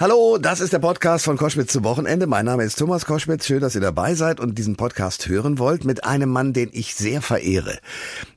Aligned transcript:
Hallo, 0.00 0.38
das 0.38 0.60
ist 0.60 0.72
der 0.72 0.78
Podcast 0.78 1.26
von 1.26 1.36
Koschwitz 1.36 1.74
zum 1.74 1.84
Wochenende. 1.84 2.26
Mein 2.26 2.46
Name 2.46 2.64
ist 2.64 2.78
Thomas 2.78 3.04
Koschwitz. 3.04 3.44
Schön, 3.44 3.60
dass 3.60 3.74
ihr 3.74 3.82
dabei 3.82 4.14
seid 4.14 4.40
und 4.40 4.56
diesen 4.56 4.76
Podcast 4.76 5.28
hören 5.28 5.58
wollt 5.58 5.84
mit 5.84 6.04
einem 6.04 6.30
Mann, 6.30 6.54
den 6.54 6.70
ich 6.72 6.94
sehr 6.94 7.20
verehre. 7.20 7.78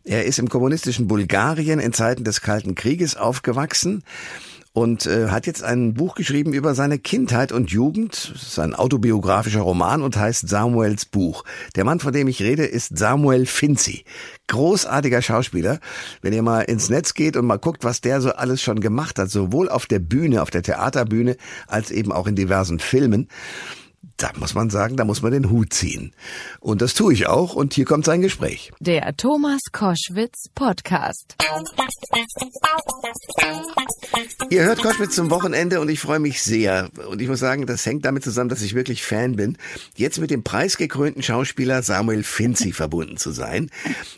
Er 0.04 0.26
ist 0.26 0.40
im 0.40 0.50
kommunistischen 0.50 1.08
Bulgarien 1.08 1.80
in 1.80 1.94
Zeiten 1.94 2.26
des 2.26 2.42
Kalten 2.42 2.76
Krieges 2.76 3.16
aufgewachsen 3.16 4.04
und 4.74 5.06
äh, 5.06 5.30
hat 5.30 5.46
jetzt 5.46 5.64
ein 5.64 5.94
Buch 5.94 6.16
geschrieben 6.16 6.52
über 6.52 6.74
seine 6.74 6.98
Kindheit 6.98 7.52
und 7.52 7.70
Jugend. 7.72 8.34
Es 8.36 8.42
ist 8.42 8.60
ein 8.60 8.74
autobiografischer 8.74 9.62
Roman 9.62 10.02
und 10.02 10.18
heißt 10.18 10.50
Samuels 10.50 11.06
Buch. 11.06 11.44
Der 11.76 11.86
Mann, 11.86 12.00
von 12.00 12.12
dem 12.12 12.28
ich 12.28 12.42
rede, 12.42 12.66
ist 12.66 12.98
Samuel 12.98 13.46
Finzi. 13.46 14.04
Großartiger 14.48 15.22
Schauspieler. 15.22 15.80
Wenn 16.24 16.34
ihr 16.34 16.42
mal 16.42 16.62
ins 16.62 16.90
Netz 16.90 17.14
geht 17.14 17.38
und 17.38 17.46
mal 17.46 17.58
guckt, 17.58 17.84
was 17.84 18.02
der 18.02 18.20
so 18.20 18.32
alles 18.32 18.62
schon 18.64 18.80
gemacht 18.80 19.20
hat, 19.20 19.30
sowohl 19.30 19.70
auf 19.70 19.86
der 19.86 20.00
Bühne, 20.00 20.42
auf 20.42 20.50
der 20.50 20.64
Theaterbühne, 20.64 21.38
als 21.68 21.92
eben 21.92 22.12
auch 22.12 22.26
in 22.26 22.36
diversen 22.36 22.80
Filmen 22.80 23.28
da 24.18 24.32
muss 24.38 24.54
man 24.54 24.70
sagen, 24.70 24.96
da 24.98 25.06
muss 25.06 25.22
man 25.22 25.32
den 25.32 25.50
Hut 25.50 25.74
ziehen. 25.74 26.14
Und 26.60 26.82
das 26.82 26.94
tue 26.94 27.14
ich 27.14 27.28
auch. 27.28 27.56
Und 27.56 27.74
hier 27.74 27.86
kommt 27.86 28.06
sein 28.06 28.22
Gespräch. 28.22 28.72
Der 28.80 29.16
Thomas 29.16 29.62
Koschwitz 29.72 30.50
Podcast. 30.56 31.36
Ihr 34.50 34.64
hört 34.64 34.82
Koschwitz 34.82 35.16
zum 35.16 35.30
Wochenende 35.30 35.80
und 35.80 35.90
ich 35.90 36.00
freue 36.00 36.20
mich 36.20 36.42
sehr. 36.42 36.90
Und 37.10 37.22
ich 37.22 37.28
muss 37.28 37.40
sagen, 37.40 37.66
das 37.66 37.86
hängt 37.86 38.06
damit 38.06 38.24
zusammen, 38.24 38.50
dass 38.50 38.62
ich 38.62 38.76
wirklich 38.76 39.04
Fan 39.04 39.36
bin, 39.36 39.58
jetzt 39.96 40.20
mit 40.20 40.32
dem 40.32 40.44
preisgekrönten 40.44 41.24
Schauspieler 41.24 41.82
Samuel 41.82 42.24
Finzi 42.24 42.72
verbunden 42.74 43.18
zu 43.18 43.32
sein. 43.32 43.70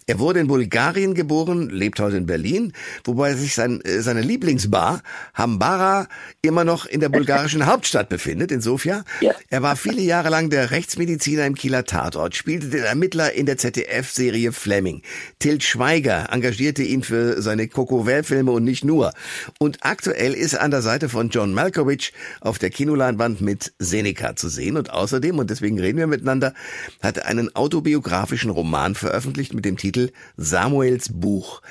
Er 0.07 0.19
wurde 0.19 0.39
in 0.39 0.47
Bulgarien 0.47 1.13
geboren, 1.13 1.69
lebt 1.69 1.99
heute 1.99 2.17
in 2.17 2.25
Berlin, 2.25 2.73
wobei 3.03 3.33
sich 3.35 3.55
sein, 3.55 3.81
äh, 3.81 4.01
seine 4.01 4.21
Lieblingsbar 4.21 5.01
Hambara 5.33 6.07
immer 6.41 6.63
noch 6.63 6.85
in 6.85 6.99
der 6.99 7.09
bulgarischen 7.09 7.65
Hauptstadt 7.67 8.09
befindet, 8.09 8.51
in 8.51 8.61
Sofia. 8.61 9.03
Er 9.49 9.61
war 9.61 9.74
viele 9.75 10.01
Jahre 10.01 10.29
lang 10.29 10.49
der 10.49 10.71
Rechtsmediziner 10.71 11.45
im 11.45 11.55
Kieler 11.55 11.85
Tatort, 11.85 12.35
spielte 12.35 12.69
den 12.69 12.83
Ermittler 12.83 13.33
in 13.33 13.45
der 13.45 13.57
ZDF-Serie 13.57 14.51
Fleming. 14.51 15.01
Tilt 15.39 15.63
Schweiger 15.63 16.27
engagierte 16.31 16.83
ihn 16.83 17.03
für 17.03 17.41
seine 17.41 17.67
Coco-Filme 17.67 18.51
und 18.51 18.63
nicht 18.63 18.83
nur. 18.83 19.13
Und 19.59 19.79
aktuell 19.81 20.33
ist 20.33 20.53
er 20.53 20.61
an 20.61 20.71
der 20.71 20.81
Seite 20.81 21.09
von 21.09 21.29
John 21.29 21.53
Malkovich 21.53 22.13
auf 22.41 22.59
der 22.59 22.69
Kinoleinwand 22.69 23.41
mit 23.41 23.73
Seneca 23.79 24.35
zu 24.35 24.49
sehen. 24.49 24.77
Und 24.77 24.91
außerdem, 24.91 25.39
und 25.39 25.49
deswegen 25.49 25.79
reden 25.79 25.97
wir 25.97 26.07
miteinander, 26.07 26.53
hat 27.01 27.17
er 27.17 27.25
einen 27.27 27.55
autobiografischen 27.55 28.51
Roman 28.51 28.95
veröffentlicht 28.95 29.53
mit 29.53 29.65
dem 29.65 29.77
Titel 29.77 30.11
Samuels 30.37 31.09
Buch. 31.11 31.61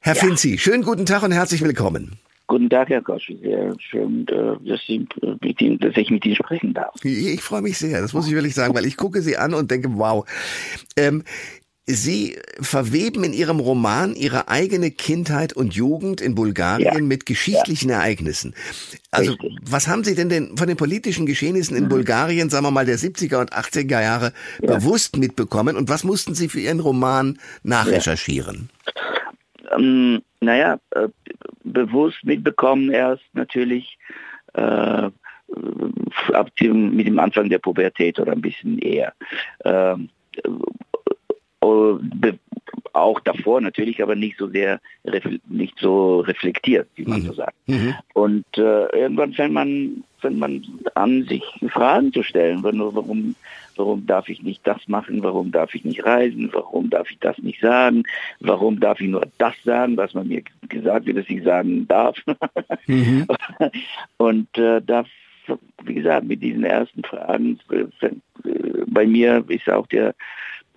Herr 0.00 0.14
ja. 0.14 0.22
Finzi, 0.22 0.58
schönen 0.58 0.82
guten 0.82 1.06
Tag 1.06 1.22
und 1.22 1.32
herzlich 1.32 1.62
willkommen. 1.62 2.18
Guten 2.50 2.68
Tag, 2.68 2.88
Herr 2.88 3.00
Kosch. 3.00 3.32
Sehr 3.40 3.72
schön, 3.78 4.26
äh, 4.26 4.68
dass, 4.68 4.80
Sie 4.84 5.06
mit 5.40 5.60
Ihnen, 5.60 5.78
dass 5.78 5.96
ich 5.96 6.10
mit 6.10 6.26
Ihnen 6.26 6.34
sprechen 6.34 6.74
darf. 6.74 6.96
Ich 7.04 7.40
freue 7.42 7.62
mich 7.62 7.78
sehr, 7.78 8.00
das 8.00 8.12
muss 8.12 8.26
ich 8.26 8.34
wirklich 8.34 8.56
sagen, 8.56 8.74
weil 8.74 8.86
ich 8.86 8.96
gucke 8.96 9.22
Sie 9.22 9.36
an 9.36 9.54
und 9.54 9.70
denke, 9.70 9.88
wow. 9.94 10.28
Ähm, 10.96 11.22
Sie 11.86 12.36
verweben 12.60 13.22
in 13.22 13.32
Ihrem 13.32 13.60
Roman 13.60 14.16
Ihre 14.16 14.48
eigene 14.48 14.90
Kindheit 14.90 15.52
und 15.52 15.74
Jugend 15.74 16.20
in 16.20 16.34
Bulgarien 16.34 16.92
ja. 16.92 17.00
mit 17.00 17.24
geschichtlichen 17.24 17.90
ja. 17.90 17.98
Ereignissen. 17.98 18.56
Also, 19.12 19.32
Richtig. 19.32 19.56
was 19.62 19.86
haben 19.86 20.02
Sie 20.02 20.16
denn, 20.16 20.28
denn 20.28 20.56
von 20.56 20.66
den 20.66 20.76
politischen 20.76 21.26
Geschehnissen 21.26 21.76
in 21.76 21.84
mhm. 21.84 21.88
Bulgarien, 21.88 22.50
sagen 22.50 22.64
wir 22.64 22.72
mal, 22.72 22.84
der 22.84 22.98
70er 22.98 23.40
und 23.40 23.52
80er 23.52 24.00
Jahre 24.00 24.32
ja. 24.60 24.74
bewusst 24.74 25.16
mitbekommen 25.16 25.76
und 25.76 25.88
was 25.88 26.02
mussten 26.02 26.34
Sie 26.34 26.48
für 26.48 26.60
Ihren 26.60 26.80
Roman 26.80 27.38
nachrecherchieren? 27.62 28.70
Ähm, 29.70 30.22
naja, 30.40 30.78
äh, 30.90 31.08
bewusst 31.64 32.24
mitbekommen 32.24 32.90
erst 32.90 33.24
natürlich 33.32 33.98
äh, 34.54 35.10
ab 36.32 36.56
dem, 36.60 36.96
mit 36.96 37.06
dem 37.06 37.18
Anfang 37.18 37.48
der 37.48 37.58
Pubertät 37.58 38.18
oder 38.18 38.32
ein 38.32 38.40
bisschen 38.40 38.78
eher. 38.78 39.12
Ähm, 39.64 40.08
äh, 41.62 42.32
auch 42.92 43.20
davor 43.20 43.60
natürlich, 43.60 44.02
aber 44.02 44.14
nicht 44.16 44.38
so 44.38 44.48
sehr 44.48 44.80
nicht 45.48 45.78
so 45.78 46.20
reflektiert, 46.20 46.88
wie 46.96 47.04
man 47.04 47.22
mhm. 47.22 47.26
so 47.26 47.32
sagt. 47.34 47.56
Mhm. 47.66 47.94
Und 48.14 48.46
äh, 48.56 48.86
irgendwann 48.96 49.32
fängt 49.32 49.52
man, 49.52 50.04
fängt 50.18 50.38
man 50.38 50.62
an, 50.94 51.24
sich 51.24 51.42
Fragen 51.68 52.12
zu 52.12 52.22
stellen, 52.22 52.62
warum 52.62 53.34
Warum 53.76 54.06
darf 54.06 54.28
ich 54.28 54.42
nicht 54.42 54.66
das 54.66 54.86
machen? 54.88 55.22
Warum 55.22 55.52
darf 55.52 55.74
ich 55.74 55.84
nicht 55.84 56.04
reisen? 56.04 56.50
Warum 56.52 56.90
darf 56.90 57.10
ich 57.10 57.18
das 57.18 57.38
nicht 57.38 57.60
sagen? 57.60 58.04
Warum 58.40 58.80
darf 58.80 59.00
ich 59.00 59.08
nur 59.08 59.26
das 59.38 59.54
sagen, 59.64 59.96
was 59.96 60.14
man 60.14 60.28
mir 60.28 60.42
gesagt 60.68 61.06
wird, 61.06 61.18
dass 61.18 61.28
ich 61.28 61.42
sagen 61.42 61.86
darf? 61.88 62.16
Mhm. 62.86 63.26
Und 64.18 64.58
äh, 64.58 64.80
das, 64.82 65.06
wie 65.84 65.94
gesagt, 65.94 66.26
mit 66.26 66.42
diesen 66.42 66.64
ersten 66.64 67.02
Fragen, 67.04 67.58
äh, 67.70 68.10
bei 68.86 69.06
mir 69.06 69.44
ist 69.48 69.68
auch 69.68 69.86
der, 69.86 70.14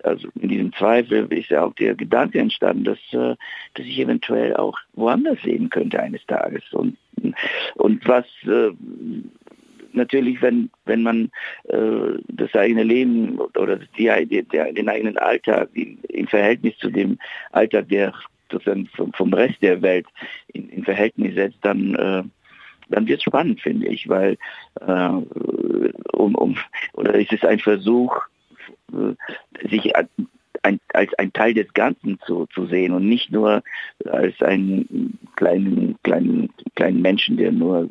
also 0.02 0.28
in 0.40 0.48
diesem 0.48 0.72
Zweifel 0.74 1.26
ist 1.32 1.50
ja 1.50 1.64
auch 1.64 1.74
der 1.74 1.94
Gedanke 1.94 2.38
entstanden, 2.38 2.84
dass, 2.84 2.98
äh, 3.12 3.36
dass 3.74 3.86
ich 3.86 3.98
eventuell 3.98 4.56
auch 4.56 4.78
woanders 4.92 5.42
leben 5.42 5.70
könnte 5.70 6.00
eines 6.00 6.24
Tages. 6.26 6.62
Und, 6.72 6.96
und 7.74 8.06
was 8.06 8.26
äh, 8.44 8.70
natürlich, 9.94 10.40
wenn, 10.42 10.70
wenn 10.84 11.02
man 11.02 11.30
äh, 11.68 12.18
das 12.28 12.54
eigene 12.54 12.82
Leben 12.82 13.38
oder 13.38 13.78
die, 13.98 14.42
der, 14.42 14.72
den 14.72 14.88
eigenen 14.88 15.18
Alltag 15.18 15.68
in, 15.74 15.98
in, 16.08 16.26
Verhältnis 16.26 16.76
zu 16.78 16.90
dem 16.90 17.18
Alltag 17.52 17.88
der 17.88 18.12
sozusagen 18.50 18.86
vom, 18.94 19.12
vom 19.12 19.32
Rest 19.32 19.62
der 19.62 19.80
Welt 19.82 20.06
in, 20.52 20.68
in 20.68 20.84
Verhältnis 20.84 21.34
setzt, 21.34 21.58
dann 21.62 21.94
äh, 21.94 22.22
dann 22.90 23.06
wird 23.06 23.18
es 23.18 23.24
spannend, 23.24 23.60
finde 23.60 23.86
ich, 23.86 24.08
weil 24.08 24.36
äh, 24.80 25.08
um, 26.12 26.34
um 26.34 26.56
oder 26.92 27.14
ist 27.14 27.32
es 27.32 27.42
ein 27.44 27.58
Versuch, 27.58 28.14
äh, 28.92 29.68
sich 29.68 29.92
ein, 30.64 30.80
als 30.92 31.12
ein 31.18 31.32
Teil 31.32 31.54
des 31.54 31.72
Ganzen 31.74 32.18
zu, 32.26 32.46
zu 32.46 32.66
sehen 32.66 32.92
und 32.92 33.08
nicht 33.08 33.30
nur 33.30 33.62
als 34.06 34.40
einen 34.42 35.18
kleinen, 35.36 35.96
kleinen, 36.02 36.50
kleinen 36.74 37.02
Menschen, 37.02 37.36
der 37.36 37.52
nur 37.52 37.88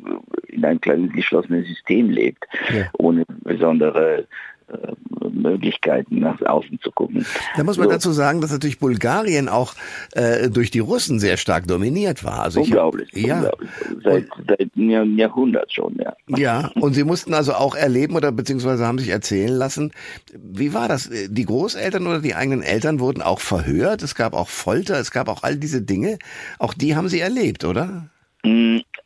in 0.48 0.64
einem 0.64 0.80
kleinen 0.80 1.10
geschlossenen 1.10 1.64
System 1.64 2.10
lebt, 2.10 2.44
ja. 2.74 2.86
ohne 2.98 3.24
besondere 3.42 4.26
äh, 4.68 4.92
Möglichkeiten 5.42 6.20
nach 6.20 6.40
außen 6.42 6.80
zu 6.80 6.90
gucken. 6.90 7.26
Da 7.56 7.64
muss 7.64 7.76
man 7.76 7.88
so. 7.88 7.92
dazu 7.92 8.12
sagen, 8.12 8.40
dass 8.40 8.52
natürlich 8.52 8.78
Bulgarien 8.78 9.48
auch 9.48 9.74
äh, 10.12 10.48
durch 10.50 10.70
die 10.70 10.80
Russen 10.80 11.18
sehr 11.18 11.36
stark 11.36 11.66
dominiert 11.66 12.24
war. 12.24 12.42
Also 12.42 12.62
unglaublich, 12.62 13.10
ich, 13.12 13.26
ja. 13.26 13.36
unglaublich. 13.36 13.70
Seit, 14.02 14.26
seit 14.48 14.70
einem 14.76 15.18
Jahrhundert 15.18 15.72
schon, 15.72 15.96
ja. 15.96 16.14
Ja, 16.28 16.70
und 16.80 16.94
Sie 16.94 17.04
mussten 17.04 17.34
also 17.34 17.54
auch 17.54 17.74
erleben 17.74 18.16
oder 18.16 18.32
beziehungsweise 18.32 18.86
haben 18.86 18.98
sich 18.98 19.08
erzählen 19.08 19.52
lassen, 19.52 19.92
wie 20.32 20.74
war 20.74 20.88
das? 20.88 21.10
Die 21.28 21.44
Großeltern 21.44 22.06
oder 22.06 22.20
die 22.20 22.34
eigenen 22.34 22.62
Eltern 22.62 23.00
wurden 23.00 23.22
auch 23.22 23.40
verhört, 23.40 24.02
es 24.02 24.14
gab 24.14 24.34
auch 24.34 24.48
Folter, 24.48 24.98
es 24.98 25.10
gab 25.10 25.28
auch 25.28 25.42
all 25.42 25.56
diese 25.56 25.82
Dinge. 25.82 26.18
Auch 26.58 26.74
die 26.74 26.96
haben 26.96 27.08
Sie 27.08 27.20
erlebt, 27.20 27.64
oder? 27.64 28.08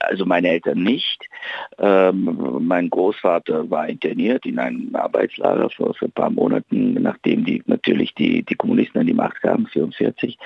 Also 0.00 0.24
meine 0.24 0.48
Eltern 0.48 0.82
nicht. 0.82 1.28
Ähm, 1.78 2.58
mein 2.60 2.88
Großvater 2.90 3.68
war 3.70 3.88
interniert 3.88 4.46
in 4.46 4.58
einem 4.58 4.94
Arbeitslager 4.94 5.70
vor, 5.70 5.94
vor 5.94 6.08
ein 6.08 6.12
paar 6.12 6.30
Monaten, 6.30 6.94
nachdem 6.94 7.44
die 7.44 7.62
natürlich 7.66 8.14
die, 8.14 8.42
die 8.42 8.54
Kommunisten 8.54 9.00
an 9.00 9.06
die 9.06 9.14
Macht 9.14 9.40
kamen, 9.42 9.66
44. 9.66 10.38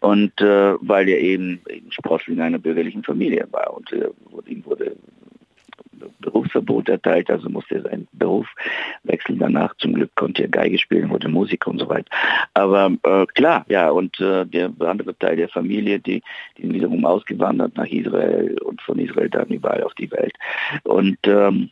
Und 0.00 0.40
äh, 0.40 0.74
weil 0.80 1.08
er 1.08 1.20
eben 1.20 1.60
Sprossel 1.90 2.34
in 2.34 2.40
einer 2.40 2.58
bürgerlichen 2.58 3.04
Familie 3.04 3.46
war 3.50 3.74
und 3.76 3.92
äh, 3.92 4.08
ihm 4.46 4.64
wurde 4.64 4.96
Berufsverbot 6.26 6.88
erteilt, 6.88 7.30
also 7.30 7.48
musste 7.48 7.76
er 7.76 7.82
seinen 7.82 8.08
Beruf 8.12 8.48
wechseln. 9.04 9.38
Danach 9.38 9.76
zum 9.76 9.94
Glück 9.94 10.10
konnte 10.16 10.42
er 10.42 10.48
Geige 10.48 10.78
spielen, 10.78 11.10
wurde 11.10 11.28
Musiker 11.28 11.70
und 11.70 11.78
so 11.78 11.88
weiter. 11.88 12.10
Aber 12.54 12.90
äh, 13.04 13.26
klar, 13.26 13.64
ja, 13.68 13.90
und 13.90 14.18
äh, 14.20 14.44
der 14.44 14.72
andere 14.80 15.16
Teil 15.16 15.36
der 15.36 15.48
Familie, 15.48 16.00
die, 16.00 16.22
die 16.58 16.72
wiederum 16.72 17.04
ausgewandert 17.04 17.76
nach 17.76 17.86
Israel 17.86 18.58
und 18.64 18.82
von 18.82 18.98
Israel 18.98 19.30
dann 19.30 19.48
überall 19.48 19.82
auf 19.84 19.94
die 19.94 20.10
Welt. 20.10 20.34
Und 20.82 21.18
ähm, 21.26 21.70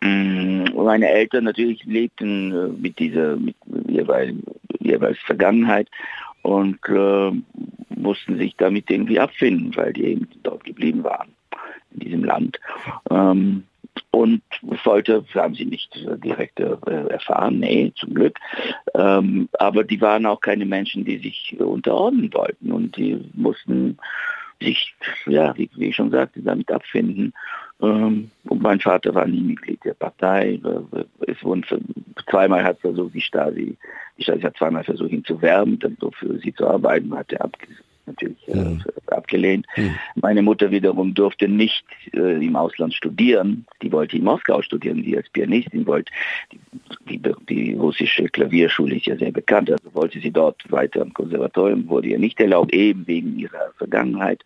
mm, 0.00 0.64
meine 0.74 1.08
Eltern 1.08 1.44
natürlich 1.44 1.84
lebten 1.84 2.52
äh, 2.52 2.68
mit 2.80 2.98
dieser 2.98 3.36
mit 3.36 3.56
jeweils, 3.86 4.34
jeweils 4.80 5.18
Vergangenheit 5.18 5.88
und 6.42 6.78
äh, 6.88 7.30
mussten 7.94 8.38
sich 8.38 8.56
damit 8.56 8.90
irgendwie 8.90 9.20
abfinden, 9.20 9.76
weil 9.76 9.92
die 9.92 10.04
eben 10.04 10.28
dort 10.42 10.64
geblieben 10.64 11.04
waren 11.04 11.34
in 11.94 12.00
diesem 12.00 12.24
Land. 12.24 12.60
Ähm, 13.10 13.64
und 14.10 14.42
Folter 14.82 15.24
haben 15.34 15.54
sie 15.54 15.64
nicht 15.64 15.94
direkt 16.24 16.60
äh, 16.60 16.76
erfahren, 17.08 17.60
nee, 17.60 17.92
zum 17.96 18.14
Glück. 18.14 18.38
Ähm, 18.94 19.48
aber 19.58 19.84
die 19.84 20.00
waren 20.00 20.26
auch 20.26 20.40
keine 20.40 20.66
Menschen, 20.66 21.04
die 21.04 21.18
sich 21.18 21.56
unterordnen 21.58 22.32
wollten 22.32 22.72
und 22.72 22.96
die 22.96 23.20
mussten 23.34 23.98
sich, 24.60 24.94
ja, 25.26 25.56
wie, 25.56 25.68
wie 25.76 25.88
ich 25.88 25.96
schon 25.96 26.10
sagte, 26.10 26.42
damit 26.42 26.70
abfinden. 26.70 27.32
Ähm, 27.80 28.30
und 28.44 28.62
mein 28.62 28.80
Vater 28.80 29.14
war 29.14 29.26
nie 29.26 29.42
Mitglied 29.42 29.84
der 29.84 29.94
Partei. 29.94 30.60
Es 31.26 31.42
wurden 31.42 31.64
zweimal 32.28 32.64
hat 32.64 32.80
versucht, 32.80 33.14
die 33.14 33.20
Stasi, 33.20 33.76
die 34.16 34.22
Stasi 34.22 34.42
hat 34.42 34.56
zweimal 34.56 34.84
versucht, 34.84 35.10
ihn 35.10 35.24
zu 35.24 35.40
werben, 35.42 35.78
dann 35.78 35.96
so 36.00 36.10
für 36.12 36.38
sie 36.38 36.54
zu 36.54 36.66
arbeiten, 36.66 37.14
hat 37.16 37.32
er 37.32 37.44
natürlich 38.06 38.48
äh, 38.48 38.76
abgelehnt. 39.06 39.66
Meine 40.14 40.42
Mutter 40.42 40.70
wiederum 40.70 41.14
durfte 41.14 41.48
nicht 41.48 41.84
äh, 42.12 42.44
im 42.44 42.56
Ausland 42.56 42.94
studieren. 42.94 43.66
Die 43.82 43.92
wollte 43.92 44.16
in 44.16 44.24
Moskau 44.24 44.62
studieren, 44.62 45.02
sie 45.02 45.16
als 45.16 45.28
Pianistin 45.30 45.86
wollte. 45.86 46.12
Die, 47.08 47.18
die, 47.18 47.34
die 47.48 47.74
russische 47.74 48.28
Klavierschule 48.28 48.96
ist 48.96 49.06
ja 49.06 49.16
sehr 49.16 49.32
bekannt, 49.32 49.70
also 49.70 49.94
wollte 49.94 50.20
sie 50.20 50.30
dort 50.30 50.60
weiter 50.70 51.02
am 51.02 51.12
Konservatorium, 51.14 51.88
wurde 51.88 52.08
ihr 52.08 52.18
nicht 52.18 52.40
erlaubt, 52.40 52.72
eben 52.72 53.06
wegen 53.06 53.38
ihrer 53.38 53.72
Vergangenheit 53.76 54.42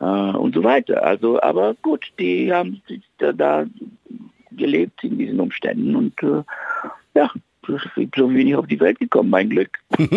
äh, 0.00 0.04
und 0.04 0.54
so 0.54 0.62
weiter. 0.64 1.02
Also, 1.02 1.40
aber 1.40 1.74
gut, 1.82 2.12
die 2.18 2.52
haben 2.52 2.82
da, 3.18 3.32
da 3.32 3.66
gelebt 4.50 5.02
in 5.04 5.18
diesen 5.18 5.40
Umständen 5.40 5.96
und 5.96 6.22
äh, 6.22 6.42
ja, 7.14 7.30
so 7.66 8.28
bin 8.28 8.48
ich 8.48 8.56
auf 8.56 8.66
die 8.66 8.80
Welt 8.80 8.98
gekommen, 8.98 9.30
mein 9.30 9.48
Glück. 9.48 9.70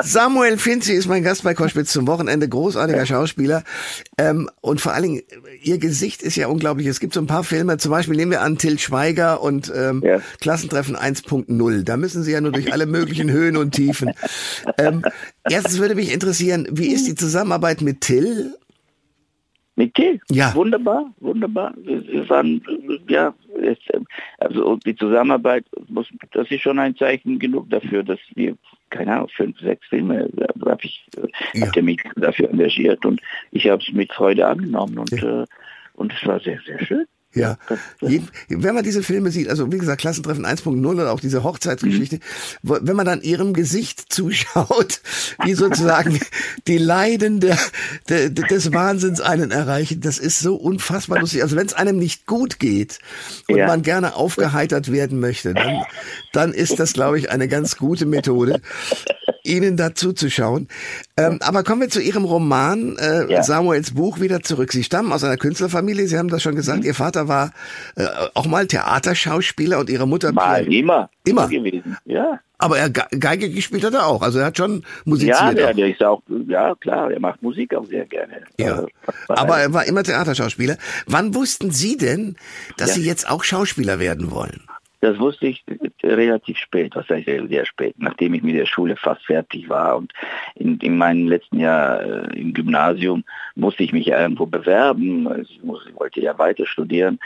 Samuel 0.00 0.58
Finzi 0.58 0.92
ist 0.92 1.08
mein 1.08 1.22
Gast 1.22 1.42
bei 1.42 1.54
Koschwitz 1.54 1.92
zum 1.92 2.06
Wochenende, 2.06 2.48
großartiger 2.48 3.04
Schauspieler. 3.04 3.64
Ähm, 4.16 4.48
und 4.60 4.80
vor 4.80 4.92
allen 4.92 5.02
Dingen, 5.02 5.22
ihr 5.62 5.78
Gesicht 5.78 6.22
ist 6.22 6.36
ja 6.36 6.46
unglaublich. 6.46 6.86
Es 6.86 7.00
gibt 7.00 7.14
so 7.14 7.20
ein 7.20 7.26
paar 7.26 7.44
Filme, 7.44 7.78
zum 7.78 7.90
Beispiel 7.90 8.16
nehmen 8.16 8.30
wir 8.30 8.42
an 8.42 8.58
Till 8.58 8.78
Schweiger 8.78 9.42
und 9.42 9.72
ähm, 9.74 10.02
ja. 10.04 10.20
Klassentreffen 10.40 10.96
1.0. 10.96 11.82
Da 11.82 11.96
müssen 11.96 12.22
Sie 12.22 12.32
ja 12.32 12.40
nur 12.40 12.52
durch 12.52 12.72
alle 12.72 12.86
möglichen 12.86 13.30
Höhen 13.30 13.56
und 13.56 13.72
Tiefen. 13.72 14.12
Ähm, 14.78 15.02
erstens 15.48 15.78
würde 15.78 15.94
mich 15.94 16.12
interessieren, 16.12 16.68
wie 16.70 16.92
ist 16.92 17.06
die 17.08 17.14
Zusammenarbeit 17.14 17.80
mit 17.80 18.02
Till? 18.02 18.54
Mit 19.74 19.94
Till? 19.94 20.20
Ja. 20.30 20.54
Wunderbar, 20.54 21.12
wunderbar. 21.20 21.72
Wir 21.76 22.28
waren, 22.28 22.62
ja, 23.08 23.34
also 24.38 24.76
die 24.76 24.94
Zusammenarbeit, 24.94 25.64
muss, 25.88 26.08
das 26.32 26.50
ist 26.50 26.60
schon 26.60 26.78
ein 26.78 26.94
Zeichen 26.96 27.38
genug 27.38 27.70
dafür, 27.70 28.02
dass 28.02 28.18
wir, 28.34 28.54
keine 28.90 29.14
Ahnung, 29.14 29.28
fünf, 29.28 29.58
sechs 29.60 29.86
Filme, 29.86 30.28
habe 30.66 30.84
ich, 30.84 31.06
ja. 31.54 31.66
hat 31.66 31.76
er 31.76 31.82
mich 31.82 32.02
dafür 32.16 32.50
engagiert 32.50 33.04
und 33.06 33.20
ich 33.50 33.68
habe 33.68 33.82
es 33.82 33.90
mit 33.92 34.12
Freude 34.12 34.46
angenommen 34.46 34.98
und, 34.98 35.10
ja. 35.10 35.42
äh, 35.42 35.46
und 35.94 36.12
es 36.12 36.26
war 36.26 36.38
sehr, 36.40 36.60
sehr 36.66 36.84
schön. 36.84 37.06
Ja, 37.34 37.56
wenn 38.48 38.74
man 38.74 38.84
diese 38.84 39.02
Filme 39.02 39.30
sieht, 39.30 39.48
also 39.48 39.72
wie 39.72 39.78
gesagt, 39.78 40.00
Klassentreffen 40.00 40.44
1.0 40.44 40.86
oder 40.86 41.12
auch 41.12 41.20
diese 41.20 41.42
Hochzeitsgeschichte, 41.42 42.16
mhm. 42.62 42.78
wenn 42.82 42.96
man 42.96 43.06
dann 43.06 43.22
ihrem 43.22 43.54
Gesicht 43.54 44.04
zuschaut, 44.12 45.00
wie 45.42 45.54
sozusagen 45.54 46.20
die 46.66 46.78
Leiden 46.78 47.40
der, 47.40 47.58
der, 48.08 48.28
des 48.28 48.72
Wahnsinns 48.72 49.20
einen 49.20 49.50
erreichen, 49.50 50.00
das 50.00 50.18
ist 50.18 50.40
so 50.40 50.56
unfassbar 50.56 51.20
lustig. 51.20 51.42
Also 51.42 51.56
wenn 51.56 51.66
es 51.66 51.74
einem 51.74 51.98
nicht 51.98 52.26
gut 52.26 52.58
geht 52.58 52.98
und 53.48 53.56
ja. 53.56 53.66
man 53.66 53.82
gerne 53.82 54.14
aufgeheitert 54.14 54.92
werden 54.92 55.18
möchte, 55.18 55.54
dann, 55.54 55.84
dann 56.32 56.52
ist 56.52 56.78
das, 56.78 56.92
glaube 56.92 57.18
ich, 57.18 57.30
eine 57.30 57.48
ganz 57.48 57.76
gute 57.76 58.04
Methode, 58.04 58.60
Ihnen 59.44 59.76
dazu 59.76 60.12
zu 60.12 60.30
schauen. 60.30 60.68
Ähm, 61.16 61.38
aber 61.40 61.64
kommen 61.64 61.80
wir 61.80 61.88
zu 61.88 62.00
Ihrem 62.00 62.24
Roman, 62.24 62.96
äh, 62.96 63.30
ja. 63.30 63.42
Samuels 63.42 63.94
Buch, 63.94 64.20
wieder 64.20 64.42
zurück. 64.42 64.72
Sie 64.72 64.84
stammen 64.84 65.12
aus 65.12 65.24
einer 65.24 65.36
Künstlerfamilie, 65.36 66.06
Sie 66.06 66.18
haben 66.18 66.28
das 66.28 66.42
schon 66.42 66.54
gesagt, 66.54 66.80
mhm. 66.80 66.86
Ihr 66.86 66.94
Vater 66.94 67.28
war 67.28 67.52
äh, 67.96 68.06
auch 68.34 68.46
mal 68.46 68.66
Theaterschauspieler 68.66 69.78
und 69.78 69.90
Ihre 69.90 70.06
Mutter... 70.06 70.32
Mal, 70.32 70.72
immer. 70.72 71.10
Immer. 71.24 71.48
gewesen, 71.48 71.96
ja. 72.04 72.40
Aber 72.58 72.78
er 72.78 72.90
Geige 72.90 73.50
gespielt 73.50 73.84
hat 73.84 73.94
er 73.94 74.06
auch, 74.06 74.22
also 74.22 74.38
er 74.38 74.46
hat 74.46 74.56
schon 74.56 74.84
musiziert. 75.04 75.36
Ja, 75.36 75.52
der, 75.52 75.74
der 75.74 75.88
ist 75.88 76.02
auch, 76.04 76.22
ja 76.46 76.76
klar, 76.76 77.10
er 77.10 77.18
macht 77.18 77.42
Musik 77.42 77.74
auch 77.74 77.86
sehr 77.86 78.06
gerne. 78.06 78.42
Ja. 78.56 78.74
Also, 78.74 78.88
aber 79.26 79.58
er 79.58 79.72
war 79.72 79.84
immer 79.84 80.04
Theaterschauspieler. 80.04 80.76
Wann 81.06 81.34
wussten 81.34 81.72
Sie 81.72 81.96
denn, 81.96 82.36
dass 82.76 82.90
ja. 82.90 82.94
Sie 82.94 83.02
jetzt 83.04 83.28
auch 83.28 83.42
Schauspieler 83.42 83.98
werden 83.98 84.30
wollen? 84.30 84.62
Das 85.02 85.18
wusste 85.18 85.48
ich 85.48 85.64
relativ 86.04 86.56
spät, 86.58 86.94
was 86.94 87.08
heißt 87.08 87.26
sehr 87.26 87.66
spät, 87.66 87.96
nachdem 87.98 88.34
ich 88.34 88.42
mit 88.44 88.54
der 88.54 88.66
Schule 88.66 88.94
fast 88.94 89.26
fertig 89.26 89.68
war 89.68 89.96
und 89.96 90.12
in, 90.54 90.78
in 90.78 90.96
meinem 90.96 91.26
letzten 91.26 91.58
Jahr 91.58 92.00
äh, 92.00 92.40
im 92.40 92.54
Gymnasium 92.54 93.24
musste 93.56 93.82
ich 93.82 93.92
mich 93.92 94.06
irgendwo 94.06 94.46
bewerben. 94.46 95.28
Ich, 95.42 95.60
muss, 95.64 95.84
ich 95.88 95.98
wollte 95.98 96.20
ja 96.20 96.38
weiter 96.38 96.66
studieren, 96.66 97.18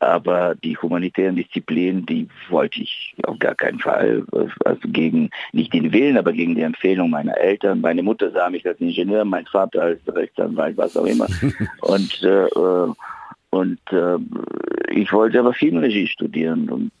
aber 0.00 0.56
die 0.56 0.76
humanitären 0.76 1.36
Disziplinen, 1.36 2.04
die 2.04 2.26
wollte 2.48 2.82
ich 2.82 3.14
auf 3.22 3.38
gar 3.38 3.54
keinen 3.54 3.78
Fall, 3.78 4.24
also 4.64 4.80
gegen, 4.88 5.30
nicht 5.52 5.72
den 5.72 5.92
Willen, 5.92 6.18
aber 6.18 6.32
gegen 6.32 6.56
die 6.56 6.62
Empfehlung 6.62 7.10
meiner 7.10 7.38
Eltern. 7.38 7.80
Meine 7.80 8.02
Mutter 8.02 8.32
sah 8.32 8.50
mich 8.50 8.66
als 8.66 8.80
Ingenieur, 8.80 9.24
mein 9.24 9.46
Vater 9.46 9.82
als 9.82 10.00
Rechtsanwalt, 10.08 10.76
was 10.76 10.96
auch 10.96 11.06
immer. 11.06 11.28
Und, 11.82 12.24
äh, 12.24 12.46
äh, 12.46 12.92
und 13.52 13.80
äh, 13.92 14.16
ich 14.90 15.12
wollte 15.12 15.40
aber 15.40 15.52
Filmregie 15.52 16.06
studieren 16.06 16.70
und 16.70 16.92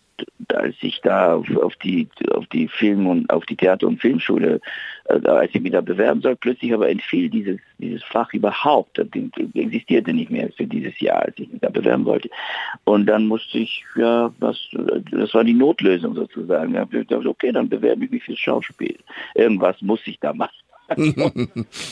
als 0.48 0.74
ich 0.80 1.00
da 1.02 1.34
auf, 1.34 1.48
auf, 1.56 1.76
die 1.76 2.08
auf 2.32 2.46
die 2.46 2.68
Film 2.68 3.06
und 3.06 3.30
auf 3.30 3.46
die 3.46 3.56
Theater- 3.56 3.86
und 3.86 4.00
Filmschule, 4.00 4.60
äh, 5.06 5.28
als 5.28 5.54
ich 5.54 5.60
mich 5.60 5.72
da 5.72 5.80
bewerben 5.80 6.20
soll, 6.20 6.36
plötzlich 6.36 6.72
aber 6.72 6.88
entfiel 6.88 7.28
dieses 7.28 7.58
dieses 7.80 8.02
Fach 8.04 8.32
überhaupt, 8.32 8.98
das 8.98 9.08
existierte 9.54 10.12
nicht 10.12 10.30
mehr 10.30 10.50
für 10.56 10.66
dieses 10.66 10.98
Jahr, 11.00 11.22
als 11.22 11.38
ich 11.38 11.50
mich 11.50 11.60
da 11.60 11.70
bewerben 11.70 12.04
wollte. 12.04 12.30
Und 12.84 13.06
dann 13.06 13.26
musste 13.26 13.58
ich 13.58 13.84
ja, 13.96 14.32
was, 14.38 14.58
das 15.10 15.34
war 15.34 15.44
die 15.44 15.54
Notlösung 15.54 16.14
sozusagen. 16.14 16.74
Da 16.74 16.82
ich 16.82 16.90
gedacht, 16.90 17.26
okay, 17.26 17.52
dann 17.52 17.68
bewerbe 17.68 18.04
ich 18.04 18.10
mich 18.10 18.24
fürs 18.24 18.38
Schauspiel. 18.38 18.96
Irgendwas 19.34 19.80
muss 19.80 20.00
ich 20.06 20.18
da 20.20 20.32
machen. 20.32 20.54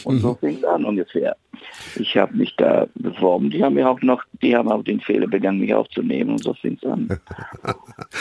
und 0.05 0.19
so 0.19 0.35
fing 0.35 0.57
es 0.57 0.65
an 0.65 0.85
ungefähr. 0.85 1.37
Ich 1.97 2.17
habe 2.17 2.37
mich 2.37 2.57
da 2.57 2.89
beworben. 2.97 3.49
Die 3.51 3.63
haben 3.63 3.79
ja 3.79 3.89
auch 3.89 4.01
noch, 4.03 4.25
die 4.43 4.57
haben 4.57 4.71
auch 4.73 4.83
den 4.83 5.01
Fehler 5.01 5.29
begangen, 5.29 5.61
mich 5.61 5.73
aufzunehmen 5.73 6.31
und 6.31 6.43
so 6.43 6.53
fing 6.55 6.77
es 6.83 6.89
an. 6.89 7.09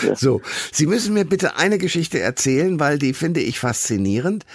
ja. 0.05 0.15
So, 0.15 0.41
Sie 0.71 0.87
müssen 0.87 1.13
mir 1.13 1.25
bitte 1.25 1.57
eine 1.57 1.77
Geschichte 1.77 2.19
erzählen, 2.19 2.79
weil 2.79 2.97
die 2.99 3.13
finde 3.13 3.39
ich 3.39 3.59
faszinierend. 3.59 4.45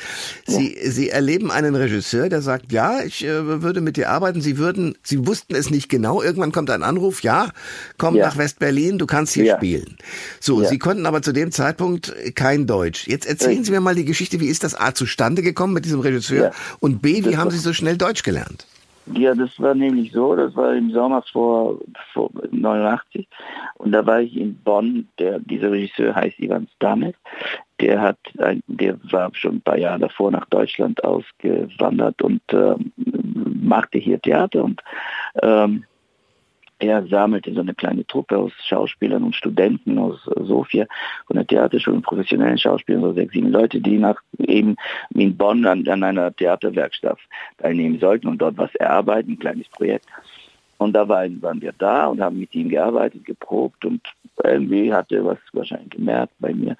Sie, 0.46 0.76
ja. 0.76 0.90
Sie 0.90 1.10
erleben 1.10 1.50
einen 1.50 1.74
Regisseur, 1.74 2.28
der 2.28 2.42
sagt, 2.42 2.72
ja, 2.72 3.00
ich 3.02 3.24
äh, 3.24 3.62
würde 3.62 3.80
mit 3.80 3.96
dir 3.96 4.10
arbeiten. 4.10 4.40
Sie 4.40 4.58
würden, 4.58 4.96
Sie 5.02 5.26
wussten 5.26 5.54
es 5.54 5.70
nicht 5.70 5.88
genau. 5.88 6.22
Irgendwann 6.22 6.52
kommt 6.52 6.70
ein 6.70 6.82
Anruf, 6.82 7.22
ja, 7.22 7.50
komm 7.98 8.16
ja. 8.16 8.26
nach 8.26 8.36
West-Berlin, 8.36 8.98
du 8.98 9.06
kannst 9.06 9.34
hier 9.34 9.56
spielen. 9.56 9.96
So, 10.40 10.64
Sie 10.64 10.78
konnten 10.78 11.06
aber 11.06 11.22
zu 11.22 11.32
dem 11.32 11.52
Zeitpunkt 11.52 12.14
kein 12.34 12.66
Deutsch. 12.66 13.06
Jetzt 13.06 13.26
erzählen 13.26 13.64
Sie 13.64 13.70
mir 13.70 13.80
mal 13.80 13.94
die 13.94 14.04
Geschichte, 14.04 14.40
wie 14.40 14.48
ist 14.48 14.64
das 14.64 14.74
A 14.74 14.94
zustande 14.94 15.42
gekommen 15.42 15.74
mit 15.74 15.84
diesem 15.84 16.00
Regisseur 16.00 16.52
und 16.80 17.02
B, 17.02 17.24
wie 17.24 17.30
das 17.30 17.36
haben 17.36 17.50
Sie 17.50 17.58
so 17.58 17.72
schnell 17.72 17.96
Deutsch 17.96 18.22
gelernt? 18.22 18.66
Ja, 19.06 19.34
das 19.34 19.58
war 19.60 19.74
nämlich 19.74 20.12
so, 20.12 20.36
das 20.36 20.54
war 20.54 20.74
im 20.74 20.92
Sommer 20.92 21.22
vor, 21.22 21.78
vor 22.12 22.30
89 22.50 23.26
und 23.78 23.92
da 23.92 24.06
war 24.06 24.20
ich 24.20 24.36
in 24.36 24.56
Bonn, 24.62 25.08
der, 25.18 25.40
dieser 25.40 25.72
Regisseur 25.72 26.14
heißt 26.14 26.38
Ivan 26.38 26.68
Stames, 26.76 27.14
der 27.80 28.00
hat, 28.00 28.18
der 28.68 28.98
war 29.10 29.30
schon 29.34 29.56
ein 29.56 29.60
paar 29.60 29.78
Jahre 29.78 30.00
davor 30.00 30.30
nach 30.30 30.46
Deutschland 30.46 31.02
ausgewandert 31.02 32.22
und 32.22 32.42
ähm, 32.52 32.92
machte 33.60 33.98
hier 33.98 34.20
Theater 34.20 34.62
und 34.62 34.80
ähm, 35.42 35.84
er 36.82 37.06
sammelte 37.06 37.54
so 37.54 37.60
eine 37.60 37.74
kleine 37.74 38.04
Truppe 38.06 38.36
aus 38.36 38.52
Schauspielern 38.66 39.22
und 39.22 39.36
Studenten 39.36 39.98
aus 39.98 40.18
Sofia 40.24 40.86
von 41.26 41.36
der 41.36 41.46
Theaterschule 41.46 41.96
und 41.96 42.02
professionellen 42.02 42.58
Schauspielern, 42.58 43.02
so 43.02 43.12
sechs, 43.12 43.32
sieben 43.32 43.50
Leute, 43.50 43.80
die 43.80 43.98
nach 43.98 44.20
eben 44.38 44.76
in 45.14 45.36
Bonn 45.36 45.64
an, 45.64 45.86
an 45.86 46.02
einer 46.02 46.34
Theaterwerkstatt 46.34 47.18
teilnehmen 47.58 48.00
sollten 48.00 48.26
und 48.26 48.38
dort 48.38 48.58
was 48.58 48.74
erarbeiten, 48.74 49.32
ein 49.32 49.38
kleines 49.38 49.68
Projekt. 49.68 50.06
Und 50.78 50.94
da 50.94 51.08
waren, 51.08 51.40
waren 51.40 51.62
wir 51.62 51.72
da 51.78 52.06
und 52.06 52.20
haben 52.20 52.40
mit 52.40 52.52
ihm 52.56 52.68
gearbeitet, 52.68 53.24
geprobt 53.24 53.84
und 53.84 54.00
irgendwie 54.42 54.92
hatte 54.92 55.24
was 55.24 55.38
wahrscheinlich 55.52 55.90
gemerkt 55.90 56.32
bei 56.40 56.52
mir. 56.52 56.76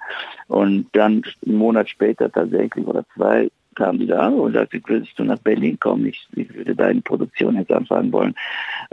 Und 0.47 0.87
dann 0.91 1.23
einen 1.45 1.55
Monat 1.55 1.87
später 1.87 2.29
tatsächlich 2.29 2.85
oder 2.85 3.05
zwei 3.15 3.49
kam 3.75 3.99
die 3.99 4.07
da 4.07 4.27
und 4.27 4.53
sagte, 4.53 4.81
würdest 4.85 5.17
du 5.17 5.23
nach 5.23 5.39
Berlin 5.39 5.79
kommen? 5.79 6.05
Ich, 6.07 6.27
ich 6.35 6.53
würde 6.53 6.75
deine 6.75 7.01
Produktion 7.01 7.55
jetzt 7.55 7.71
anfangen 7.71 8.11
wollen. 8.11 8.35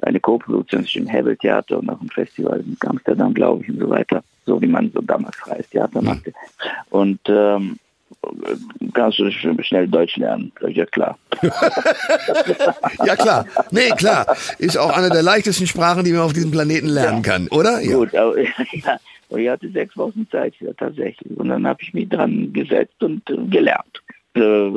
Eine 0.03 0.21
Co-Produktion 0.21 0.83
zwischen 0.83 1.07
Hebel 1.07 1.37
Theater 1.37 1.79
und 1.79 1.87
noch 1.87 2.01
ein 2.01 2.09
Festival 2.09 2.61
in 2.61 2.77
Amsterdam, 2.87 3.35
glaube 3.35 3.63
ich, 3.63 3.71
und 3.71 3.81
so 3.81 3.91
weiter. 3.91 4.23
So 4.47 4.61
wie 4.61 4.67
man 4.67 4.91
so 4.93 5.01
damals 5.01 5.37
freies 5.37 5.69
Theater 5.71 6.03
machte. 6.03 6.33
Und 6.91 7.21
ähm, 7.29 7.79
kannst 8.95 9.19
du 9.19 9.31
schnell 9.31 9.89
Deutsch 9.89 10.17
lernen. 10.17 10.53
Ja, 10.69 10.87
klar. 10.87 11.19
ja, 13.05 13.17
klar. 13.17 13.47
Nee, 13.71 13.91
klar. 13.97 14.27
Ist 14.59 14.79
auch 14.79 14.97
eine 14.97 15.11
der 15.11 15.23
leichtesten 15.23 15.67
Sprachen, 15.67 16.05
die 16.05 16.13
man 16.13 16.23
auf 16.23 16.33
diesem 16.33 16.51
Planeten 16.51 16.89
lernen 16.89 17.23
ja. 17.23 17.33
kann, 17.33 17.49
oder? 17.49 17.81
Ja. 17.81 17.97
Gut, 17.97 18.15
aber, 18.15 18.39
ja. 18.73 18.99
Und 19.29 19.39
ich 19.39 19.49
hatte 19.49 19.71
sechs 19.71 19.97
Wochen 19.97 20.27
Zeit 20.31 20.55
ja, 20.61 20.73
tatsächlich. 20.73 21.39
Und 21.39 21.49
dann 21.49 21.67
habe 21.67 21.81
ich 21.83 21.95
mich 21.95 22.09
dran 22.09 22.53
gesetzt 22.53 23.01
und 23.03 23.29
äh, 23.31 23.37
gelernt 23.49 24.00
äh, 24.35 24.71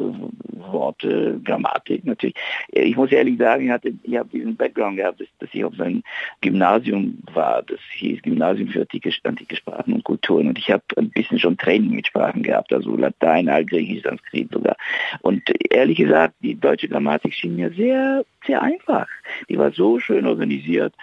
Worte, 0.72 1.39
Grammatik 1.43 2.05
natürlich. 2.05 2.36
Ich 2.72 2.95
muss 2.95 3.12
ehrlich 3.12 3.38
sagen, 3.38 3.72
ich, 3.83 3.93
ich 4.03 4.17
habe 4.17 4.29
diesen 4.29 4.55
Background 4.55 4.98
gehabt, 4.98 5.22
dass, 5.22 5.27
dass 5.39 5.50
ich 5.53 5.63
auf 5.63 5.79
einem 5.79 6.03
Gymnasium 6.41 7.19
war, 7.33 7.62
das 7.63 7.79
hieß 7.93 8.22
Gymnasium 8.22 8.69
für 8.69 8.81
antike, 8.81 9.12
antike 9.24 9.55
Sprachen 9.55 9.93
und 9.93 10.03
Kulturen 10.03 10.48
und 10.48 10.57
ich 10.57 10.72
habe 10.72 10.83
ein 10.98 11.10
bisschen 11.10 11.39
schon 11.39 11.57
Training 11.57 11.91
mit 11.91 12.07
Sprachen 12.07 12.43
gehabt, 12.43 12.74
also 12.74 12.95
Latein, 12.95 13.50
Altgriechisch, 13.50 14.03
Sanskrit 14.03 14.51
sogar. 14.51 14.75
Und 15.22 15.43
ehrlich 15.72 15.98
gesagt, 15.98 16.36
die 16.41 16.55
deutsche 16.55 16.89
Grammatik 16.89 17.33
schien 17.33 17.55
mir 17.55 17.72
sehr, 17.72 18.25
sehr 18.45 18.62
einfach. 18.62 19.07
Die 19.50 19.57
war 19.57 19.72
so 19.72 20.00
schön 20.00 20.25
organisiert 20.25 20.93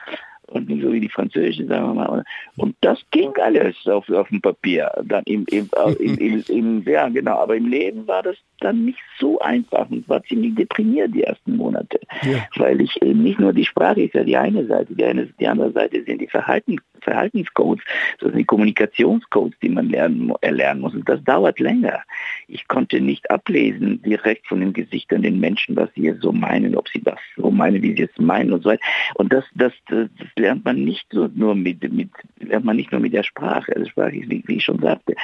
und 0.50 0.68
so 0.68 0.92
wie 0.92 1.00
die 1.00 1.08
französischen, 1.08 1.68
sagen 1.68 1.86
wir 1.86 1.94
mal. 1.94 2.24
Und 2.56 2.76
das 2.80 2.98
ging 3.10 3.32
alles 3.42 3.76
auf, 3.86 4.08
auf 4.10 4.28
dem 4.28 4.40
Papier. 4.40 4.90
Dann 5.04 5.24
im, 5.24 5.44
im, 5.50 5.68
im, 5.98 6.44
im, 6.48 6.82
ja, 6.84 7.08
genau, 7.08 7.38
aber 7.38 7.56
im 7.56 7.66
Leben 7.66 8.06
war 8.06 8.22
das 8.22 8.36
dann 8.60 8.84
nicht 8.84 8.98
so 9.18 9.38
einfach 9.40 9.88
und 9.90 10.08
war 10.08 10.22
ziemlich 10.24 10.54
deprimiert 10.54 11.14
die 11.14 11.24
ersten 11.24 11.56
Monate, 11.56 12.00
ja. 12.22 12.46
weil 12.56 12.80
ich 12.80 12.98
nicht 13.02 13.40
nur 13.40 13.52
die 13.52 13.64
Sprache 13.64 14.02
ist 14.02 14.14
ja 14.14 14.24
die 14.24 14.36
eine 14.36 14.66
Seite, 14.66 14.94
die, 14.94 15.04
eine, 15.04 15.26
die 15.26 15.46
andere 15.46 15.72
Seite 15.72 16.02
sind 16.04 16.20
die 16.20 16.26
Verhalten, 16.26 16.76
Verhaltenscodes, 17.02 17.84
das 18.18 18.28
sind 18.28 18.38
die 18.38 18.44
Kommunikationscodes, 18.44 19.58
die 19.62 19.68
man 19.68 19.88
lernen, 19.88 20.32
erlernen 20.40 20.82
muss 20.82 20.94
und 20.94 21.08
das 21.08 21.22
dauert 21.24 21.58
länger. 21.58 22.02
Ich 22.48 22.68
konnte 22.68 23.00
nicht 23.00 23.30
ablesen 23.30 24.02
direkt 24.02 24.46
von 24.46 24.60
den 24.60 24.72
Gesichtern 24.72 25.22
den 25.22 25.40
Menschen, 25.40 25.76
was 25.76 25.88
sie 25.94 26.14
so 26.20 26.32
meinen, 26.32 26.76
ob 26.76 26.88
sie 26.88 27.02
das 27.02 27.18
so 27.36 27.50
meinen, 27.50 27.82
wie 27.82 27.96
sie 27.96 28.02
es 28.02 28.18
meinen 28.18 28.52
und 28.52 28.62
so 28.62 28.70
weiter. 28.70 28.82
Und 29.14 29.32
das, 29.32 29.44
das, 29.54 29.72
das, 29.88 30.08
das 30.18 30.28
lernt 30.36 30.64
man 30.64 30.84
nicht 30.84 31.06
so 31.10 31.28
nur 31.34 31.54
mit, 31.54 31.82
mit 31.92 32.10
lernt 32.38 32.64
man 32.64 32.76
nicht 32.76 32.92
nur 32.92 33.00
mit 33.00 33.12
der 33.12 33.22
Sprache. 33.22 33.74
Also 33.74 33.88
Sprache 33.88 34.16
ist, 34.16 34.30
wie, 34.30 34.42
wie 34.46 34.56
ich 34.56 34.64
schon 34.64 34.80
sagte, 34.80 35.14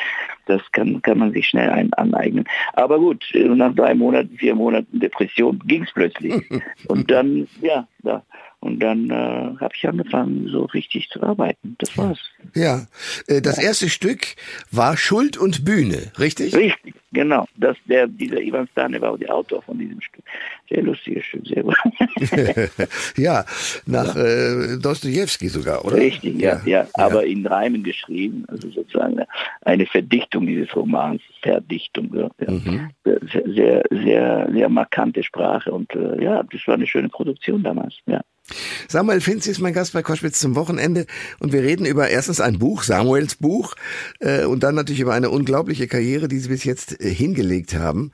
das 0.46 0.62
kann, 0.72 1.02
kann 1.02 1.18
man 1.18 1.32
sich 1.32 1.48
schnell 1.48 1.70
ein, 1.70 1.92
aneignen. 1.94 2.44
Aber 2.74 2.98
gut, 2.98 3.25
nach 3.34 3.74
drei 3.74 3.94
Monaten, 3.94 4.36
vier 4.36 4.54
Monaten 4.54 5.00
Depression 5.00 5.58
ging 5.66 5.84
es 5.84 5.92
plötzlich. 5.92 6.34
Und 6.88 7.10
dann, 7.10 7.48
ja, 7.60 7.86
da. 8.02 8.24
Und 8.66 8.80
dann 8.80 9.10
äh, 9.10 9.14
habe 9.60 9.72
ich 9.76 9.86
angefangen, 9.88 10.48
so 10.48 10.64
richtig 10.64 11.08
zu 11.08 11.22
arbeiten. 11.22 11.76
Das 11.78 11.96
war's. 11.96 12.18
Ja, 12.52 12.88
äh, 13.28 13.40
das 13.40 13.58
ja. 13.58 13.62
erste 13.62 13.88
Stück 13.88 14.34
war 14.72 14.96
Schuld 14.96 15.36
und 15.36 15.64
Bühne, 15.64 16.10
richtig? 16.18 16.52
Richtig, 16.52 16.94
genau. 17.12 17.46
Das, 17.54 17.76
der, 17.84 18.08
dieser 18.08 18.40
Ivan 18.40 18.66
Stane 18.72 19.00
war 19.00 19.12
auch 19.12 19.18
der 19.18 19.32
Autor 19.32 19.62
von 19.62 19.78
diesem 19.78 20.00
Stück. 20.00 20.24
Sehr 20.68 20.82
lustiges 20.82 21.24
Stück, 21.26 21.46
sehr 21.46 21.62
gut. 21.62 21.76
ja, 23.16 23.44
nach 23.86 24.16
ja. 24.16 24.74
Äh, 24.74 24.78
Dostoevsky 24.78 25.48
sogar, 25.48 25.84
oder? 25.84 25.98
Richtig, 25.98 26.40
ja, 26.40 26.60
ja, 26.64 26.82
ja, 26.82 26.88
aber 26.94 27.24
in 27.24 27.46
Reimen 27.46 27.84
geschrieben, 27.84 28.46
also 28.48 28.68
sozusagen 28.70 29.20
eine 29.60 29.86
Verdichtung 29.86 30.44
dieses 30.44 30.74
Romans, 30.74 31.22
Verdichtung, 31.40 32.12
ja. 32.12 32.50
Mhm. 32.50 32.90
Sehr, 33.54 33.84
sehr, 33.90 34.48
sehr 34.52 34.68
markante 34.68 35.22
Sprache 35.22 35.70
und 35.70 35.94
äh, 35.94 36.20
ja, 36.20 36.42
das 36.42 36.66
war 36.66 36.74
eine 36.74 36.88
schöne 36.88 37.08
Produktion 37.08 37.62
damals, 37.62 37.94
ja. 38.06 38.20
Samuel 38.88 39.20
Finzi 39.20 39.50
ist 39.50 39.60
mein 39.60 39.72
Gast 39.72 39.92
bei 39.92 40.02
Koschwitz 40.02 40.38
zum 40.38 40.54
Wochenende 40.54 41.06
und 41.40 41.52
wir 41.52 41.62
reden 41.62 41.84
über 41.84 42.08
erstens 42.08 42.40
ein 42.40 42.58
Buch, 42.58 42.84
Samuels 42.84 43.34
Buch, 43.36 43.74
äh, 44.20 44.44
und 44.44 44.62
dann 44.62 44.76
natürlich 44.76 45.00
über 45.00 45.14
eine 45.14 45.30
unglaubliche 45.30 45.88
Karriere, 45.88 46.28
die 46.28 46.38
Sie 46.38 46.48
bis 46.48 46.64
jetzt 46.64 47.00
äh, 47.00 47.12
hingelegt 47.12 47.74
haben. 47.74 48.12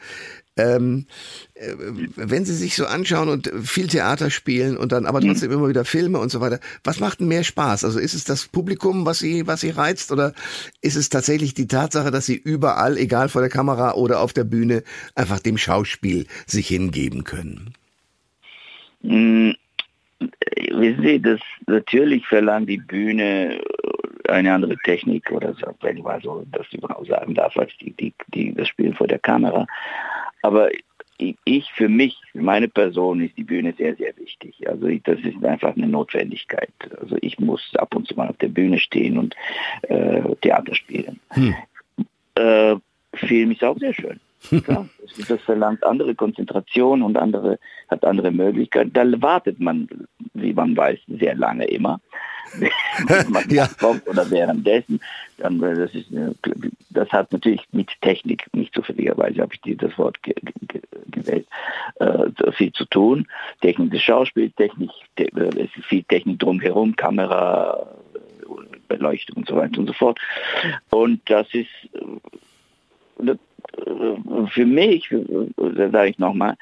Ähm, 0.57 1.07
äh, 1.55 1.75
wenn 2.17 2.45
Sie 2.47 2.55
sich 2.55 2.77
so 2.77 2.87
anschauen 2.87 3.29
und 3.29 3.51
viel 3.63 3.89
Theater 3.89 4.31
spielen 4.31 4.77
und 4.77 4.93
dann 4.93 5.07
aber 5.07 5.21
mhm. 5.21 5.29
trotzdem 5.29 5.51
mhm. 5.51 5.59
immer 5.59 5.69
wieder 5.69 5.85
Filme 5.85 6.19
und 6.19 6.31
so 6.31 6.41
weiter, 6.41 6.61
was 6.83 6.99
macht 6.99 7.21
denn 7.21 7.29
mehr 7.29 7.45
Spaß? 7.45 7.85
Also 7.85 7.99
ist 7.99 8.15
es 8.15 8.25
das 8.25 8.49
Publikum, 8.49 9.05
was 9.05 9.19
Sie, 9.19 9.47
was 9.47 9.61
Sie 9.61 9.71
reizt, 9.71 10.13
oder 10.13 10.33
ist 10.81 10.97
es 10.97 11.11
tatsächlich 11.11 11.53
die 11.53 11.69
Tatsache, 11.69 12.11
dass 12.11 12.25
Sie 12.25 12.37
überall, 12.37 12.97
egal 12.97 13.29
vor 13.29 13.43
der 13.43 13.51
Kamera 13.51 13.95
oder 13.95 14.21
auf 14.21 14.33
der 14.33 14.45
Bühne, 14.45 14.83
einfach 15.15 15.41
dem 15.41 15.59
Schauspiel 15.59 16.27
sich 16.47 16.69
hingeben 16.69 17.25
können? 17.25 17.75
Mhm 19.03 19.57
wissen 20.71 21.03
Sie, 21.03 21.21
das 21.21 21.41
natürlich 21.67 22.27
verlangt 22.27 22.69
die 22.69 22.79
Bühne 22.79 23.61
eine 24.29 24.53
andere 24.53 24.77
Technik 24.85 25.31
oder 25.31 25.55
so, 25.55 25.67
wenn 25.81 25.97
ich 25.97 26.03
mal 26.03 26.21
so 26.23 26.45
das 26.53 26.67
überhaupt 26.73 27.09
sagen 27.09 27.35
darf, 27.35 27.57
als 27.57 27.73
die, 27.81 27.93
die, 27.93 28.15
die, 28.35 28.55
das 28.55 28.69
Spielen 28.69 28.95
vor 28.95 29.09
der 29.09 29.19
Kamera. 29.19 29.67
Aber 30.43 30.71
ich 31.45 31.71
für 31.73 31.89
mich, 31.89 32.17
meine 32.35 32.69
Person 32.69 33.21
ist 33.21 33.37
die 33.37 33.45
Bühne 33.45 33.75
sehr, 33.77 33.95
sehr 33.97 34.17
wichtig. 34.17 34.69
Also 34.69 34.87
ich, 34.87 35.03
das 35.03 35.21
ist 35.21 35.45
einfach 35.45 35.77
eine 35.77 35.87
Notwendigkeit. 35.87 36.73
Also 37.01 37.17
ich 37.21 37.39
muss 37.39 37.63
ab 37.77 37.95
und 37.95 38.09
zu 38.09 38.15
mal 38.15 38.29
auf 38.29 38.37
der 38.39 38.49
Bühne 38.49 38.79
stehen 38.79 39.19
und 39.19 39.37
äh, 39.83 40.23
Theater 40.41 40.75
spielen. 40.75 41.21
Hm. 41.31 41.55
Äh, 42.35 42.77
Film 43.15 43.51
ist 43.53 43.63
auch 43.63 43.79
sehr 43.79 43.95
schön. 43.95 44.19
Ja, 44.51 44.87
das 45.29 45.41
verlangt 45.43 45.85
andere 45.85 46.15
Konzentration 46.15 47.03
und 47.03 47.17
andere, 47.17 47.59
hat 47.89 48.05
andere 48.05 48.31
Möglichkeiten. 48.31 48.93
Da 48.93 49.05
wartet 49.23 49.61
man, 49.61 49.89
wie 50.35 50.53
man 50.53 50.77
weiß, 50.77 50.99
sehr 51.07 51.35
lange 51.35 51.65
immer. 51.67 52.01
man 53.29 53.49
ja. 53.49 53.67
kommt 53.81 54.07
oder 54.07 54.31
währenddessen, 54.31 55.01
dann, 55.39 55.63
äh, 55.63 55.75
das, 55.75 55.95
ist, 55.95 56.09
das 56.91 57.09
hat 57.11 57.33
natürlich 57.33 57.63
mit 57.73 57.89
Technik, 58.01 58.47
nicht 58.53 58.75
zufälligerweise 58.75 59.41
habe 59.41 59.55
ich 59.55 59.77
das 59.77 59.97
Wort 59.97 60.23
ge 60.23 60.35
ge 60.69 60.81
gewählt, 61.11 61.47
äh, 61.97 62.53
viel 62.53 62.73
zu 62.73 62.85
tun. 62.87 63.27
Technik 63.61 63.91
des 63.91 64.03
Schauspiels, 64.03 64.55
Technik, 64.57 64.91
te 65.17 65.25
äh, 65.35 65.49
es 65.61 65.77
ist 65.77 65.87
viel 65.87 66.03
Technik 66.03 66.41
drumherum, 66.41 66.97
Kamera, 66.97 67.87
Beleuchtung 68.89 69.39
und 69.39 69.49
so 69.49 69.57
weiter 69.57 69.79
und 69.79 69.87
so 69.87 69.93
fort. 69.93 70.19
Und 70.91 71.21
das 71.31 71.47
ist 71.55 71.71
äh, 71.95 73.35
für 74.49 74.67
mich, 74.67 75.09
da 75.57 75.91
sage 75.91 76.11
ich 76.11 76.19
nochmal, 76.19 76.57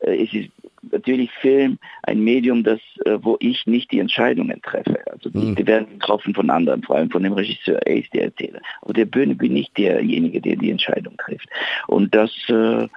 äh, 0.00 0.24
es 0.24 0.32
ist 0.32 0.50
natürlich 0.90 1.30
Film 1.40 1.78
ein 2.04 2.20
Medium, 2.20 2.64
das, 2.64 2.80
äh, 3.04 3.18
wo 3.20 3.36
ich 3.40 3.66
nicht 3.66 3.92
die 3.92 3.98
Entscheidungen 3.98 4.60
treffe. 4.62 4.98
Also 5.10 5.30
die, 5.30 5.38
mhm. 5.38 5.56
die 5.56 5.66
werden 5.66 5.98
getroffen 5.98 6.34
von 6.34 6.50
anderen, 6.50 6.82
vor 6.82 6.96
allem 6.96 7.10
von 7.10 7.22
dem 7.22 7.34
Regisseur, 7.34 7.78
er 7.86 7.96
ist 7.96 8.12
der 8.14 8.24
Erzähler. 8.24 8.60
Auf 8.82 8.92
der 8.92 9.04
Bühne 9.04 9.34
bin 9.34 9.56
ich 9.56 9.70
derjenige, 9.72 10.40
der 10.40 10.56
die 10.56 10.70
Entscheidung 10.70 11.16
trifft. 11.18 11.48
Und 11.86 12.14
das 12.14 12.30
äh, 12.48 12.88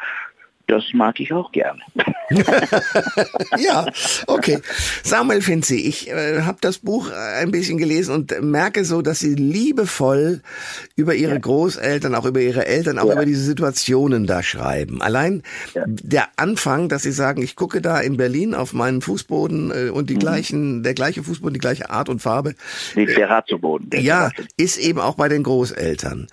das 0.73 0.85
mag 0.93 1.19
ich 1.19 1.31
auch 1.31 1.51
gerne. 1.51 1.79
ja, 3.59 3.85
okay. 4.25 4.59
Samuel 5.03 5.41
Finzi, 5.41 5.75
ich 5.75 6.09
äh, 6.09 6.41
habe 6.41 6.57
das 6.61 6.79
Buch 6.79 7.11
ein 7.11 7.51
bisschen 7.51 7.77
gelesen 7.77 8.15
und 8.15 8.41
merke 8.41 8.83
so, 8.83 9.03
dass 9.03 9.19
Sie 9.19 9.35
liebevoll 9.35 10.41
über 10.95 11.13
Ihre 11.13 11.33
ja. 11.33 11.39
Großeltern, 11.39 12.15
auch 12.15 12.25
über 12.25 12.41
Ihre 12.41 12.65
Eltern, 12.65 12.97
auch 12.97 13.05
ja. 13.05 13.13
über 13.13 13.25
diese 13.25 13.43
Situationen 13.43 14.25
da 14.25 14.41
schreiben. 14.41 15.03
Allein 15.03 15.43
ja. 15.75 15.83
der 15.85 16.29
Anfang, 16.37 16.89
dass 16.89 17.03
Sie 17.03 17.11
sagen, 17.11 17.43
ich 17.43 17.55
gucke 17.55 17.79
da 17.79 17.99
in 17.99 18.17
Berlin 18.17 18.55
auf 18.55 18.73
meinen 18.73 19.01
Fußboden 19.01 19.71
äh, 19.71 19.89
und 19.91 20.09
die 20.09 20.15
mhm. 20.15 20.19
gleichen, 20.19 20.83
der 20.83 20.95
gleiche 20.95 21.21
Fußboden, 21.21 21.53
die 21.53 21.59
gleiche 21.59 21.91
Art 21.91 22.09
und 22.09 22.19
Farbe. 22.19 22.55
Der 22.95 23.05
Terrazzo-Boden. 23.05 24.01
Ja, 24.01 24.31
ist 24.57 24.79
eben 24.79 24.99
auch 24.99 25.15
bei 25.15 25.29
den 25.29 25.43
Großeltern. 25.43 26.27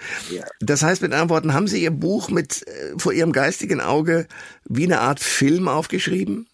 Das 0.60 0.82
heißt 0.82 1.02
mit 1.02 1.12
anderen 1.12 1.28
Worten, 1.28 1.52
haben 1.52 1.66
Sie 1.66 1.82
Ihr 1.82 1.90
Buch 1.90 2.30
mit 2.30 2.66
äh, 2.66 2.98
vor 2.98 3.12
Ihrem 3.12 3.32
geistigen 3.32 3.82
Auge 3.82 4.26
wie 4.64 4.84
eine 4.84 5.00
Art 5.00 5.20
Film 5.20 5.68
aufgeschrieben? 5.68 6.46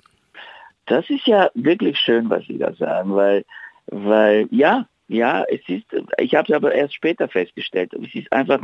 Das 0.86 1.08
ist 1.10 1.26
ja 1.26 1.50
wirklich 1.54 1.98
schön, 1.98 2.30
was 2.30 2.46
Sie 2.46 2.58
da 2.58 2.72
sagen, 2.74 3.14
weil, 3.14 3.44
weil 3.86 4.46
ja, 4.50 4.86
ja, 5.08 5.44
es 5.44 5.60
ist, 5.68 5.86
ich 6.18 6.34
habe 6.34 6.52
es 6.52 6.56
aber 6.56 6.74
erst 6.74 6.94
später 6.94 7.28
festgestellt, 7.28 7.92
es 7.94 8.14
ist 8.14 8.32
einfach 8.32 8.60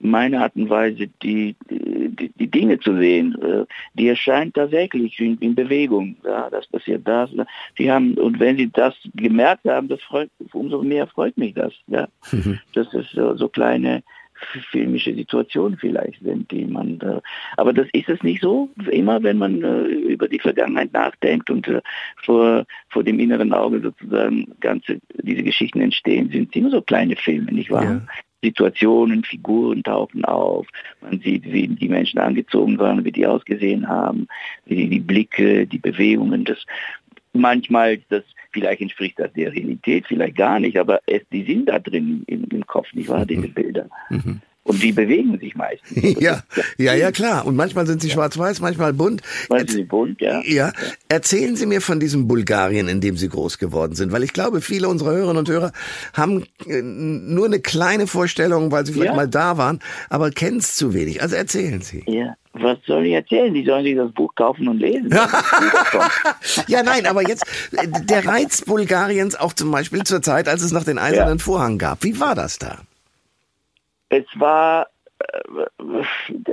meine 0.00 0.40
Art 0.40 0.56
und 0.56 0.70
Weise, 0.70 1.08
die, 1.22 1.54
die, 1.70 2.30
die 2.34 2.50
Dinge 2.50 2.78
zu 2.80 2.96
sehen, 2.96 3.36
äh, 3.42 3.64
die 3.94 4.08
erscheint 4.08 4.54
tatsächlich 4.54 5.18
in, 5.20 5.38
in 5.38 5.54
Bewegung. 5.54 6.16
Ja, 6.24 6.50
das 6.50 6.66
passiert 6.66 7.06
das. 7.06 7.30
Sie 7.76 7.90
haben, 7.90 8.14
und 8.14 8.40
wenn 8.40 8.56
Sie 8.56 8.70
das 8.70 8.94
gemerkt 9.14 9.68
haben, 9.68 9.88
das 9.88 10.02
freut, 10.02 10.30
umso 10.52 10.82
mehr 10.82 11.06
freut 11.06 11.36
mich 11.36 11.54
das. 11.54 11.72
Ja. 11.86 12.08
Mhm. 12.32 12.58
Das 12.74 12.92
ist 12.94 13.10
so, 13.10 13.36
so 13.36 13.48
kleine 13.48 14.02
filmische 14.70 15.14
Situationen 15.14 15.78
vielleicht 15.78 16.22
sind, 16.22 16.50
die 16.50 16.64
man, 16.64 17.00
äh, 17.00 17.20
aber 17.56 17.72
das 17.72 17.86
ist 17.92 18.08
es 18.08 18.22
nicht 18.22 18.42
so 18.42 18.68
immer, 18.90 19.22
wenn 19.22 19.38
man 19.38 19.62
äh, 19.62 19.82
über 19.84 20.28
die 20.28 20.38
Vergangenheit 20.38 20.92
nachdenkt 20.92 21.50
und 21.50 21.68
äh, 21.68 21.80
vor, 22.22 22.64
vor 22.88 23.04
dem 23.04 23.18
inneren 23.18 23.52
Auge 23.52 23.80
sozusagen 23.80 24.52
ganze, 24.60 24.98
diese 25.22 25.42
Geschichten 25.42 25.80
entstehen, 25.80 26.30
sind 26.30 26.50
es 26.50 26.56
immer 26.56 26.70
so 26.70 26.82
kleine 26.82 27.16
Filme, 27.16 27.52
nicht 27.52 27.70
wahr? 27.70 27.84
Ja. 27.84 28.02
Situationen, 28.44 29.22
Figuren 29.22 29.84
tauchen 29.84 30.24
auf. 30.24 30.66
Man 31.00 31.20
sieht, 31.20 31.44
wie 31.44 31.68
die 31.68 31.88
Menschen 31.88 32.18
angezogen 32.18 32.76
waren, 32.78 33.04
wie 33.04 33.12
die 33.12 33.26
ausgesehen 33.26 33.86
haben, 33.88 34.26
wie 34.66 34.74
die, 34.74 34.88
die 34.88 35.00
Blicke, 35.00 35.66
die 35.66 35.78
Bewegungen. 35.78 36.44
Das, 36.44 36.58
manchmal 37.32 37.98
das 38.08 38.24
vielleicht 38.52 38.82
entspricht 38.82 39.18
das 39.18 39.32
der 39.32 39.52
Realität, 39.52 40.04
vielleicht 40.06 40.36
gar 40.36 40.60
nicht, 40.60 40.78
aber 40.78 41.00
es, 41.06 41.22
die 41.32 41.44
sind 41.44 41.68
da 41.68 41.78
drin 41.78 42.24
im, 42.26 42.44
im 42.50 42.66
Kopf, 42.66 42.92
nicht 42.92 43.08
wahr, 43.08 43.26
diese 43.26 43.48
mhm. 43.48 43.54
Bilder. 43.54 43.88
Mhm. 44.10 44.40
Und 44.64 44.80
die 44.80 44.92
bewegen 44.92 45.36
sich 45.40 45.56
meistens. 45.56 46.20
ja, 46.20 46.40
ja, 46.78 46.94
ja, 46.94 47.10
klar. 47.10 47.46
Und 47.46 47.56
manchmal 47.56 47.84
sind 47.84 48.00
sie 48.00 48.06
ja. 48.06 48.14
schwarz-weiß, 48.14 48.60
manchmal 48.60 48.92
bunt. 48.92 49.20
Manchmal 49.48 49.68
sind 49.68 49.70
sie 49.70 49.84
bunt, 49.84 50.20
ja. 50.20 50.40
ja. 50.44 50.72
Erzählen 51.08 51.56
Sie 51.56 51.66
mir 51.66 51.80
von 51.80 51.98
diesem 51.98 52.28
Bulgarien, 52.28 52.86
in 52.86 53.00
dem 53.00 53.16
Sie 53.16 53.28
groß 53.28 53.58
geworden 53.58 53.96
sind, 53.96 54.12
weil 54.12 54.22
ich 54.22 54.32
glaube, 54.32 54.60
viele 54.60 54.88
unserer 54.88 55.14
Hörerinnen 55.14 55.38
und 55.38 55.48
Hörer 55.48 55.72
haben 56.12 56.44
äh, 56.68 56.80
nur 56.80 57.46
eine 57.46 57.58
kleine 57.58 58.06
Vorstellung, 58.06 58.70
weil 58.70 58.86
sie 58.86 58.92
vielleicht 58.92 59.10
ja. 59.10 59.16
mal 59.16 59.28
da 59.28 59.56
waren, 59.56 59.80
aber 60.08 60.30
kennen 60.30 60.58
es 60.58 60.76
zu 60.76 60.94
wenig. 60.94 61.22
Also 61.22 61.34
erzählen 61.34 61.80
Sie. 61.80 62.04
Ja 62.06 62.36
was 62.54 62.78
soll 62.86 63.06
ich 63.06 63.14
erzählen? 63.14 63.52
Die 63.54 63.64
sollen 63.64 63.84
sich 63.84 63.96
das 63.96 64.12
Buch 64.12 64.34
kaufen 64.34 64.68
und 64.68 64.78
lesen. 64.78 65.10
ja, 66.68 66.82
nein, 66.82 67.06
aber 67.06 67.22
jetzt 67.22 67.44
der 67.72 68.26
Reiz 68.26 68.62
Bulgariens 68.62 69.36
auch 69.36 69.52
zum 69.52 69.70
Beispiel 69.70 70.02
zur 70.04 70.20
Zeit, 70.22 70.48
als 70.48 70.62
es 70.62 70.72
noch 70.72 70.84
den 70.84 70.98
Eisernen 70.98 71.38
ja. 71.38 71.44
Vorhang 71.44 71.78
gab. 71.78 72.04
Wie 72.04 72.20
war 72.20 72.34
das 72.34 72.58
da? 72.58 72.78
Es 74.10 74.26
war 74.34 74.86
äh, 75.18 76.04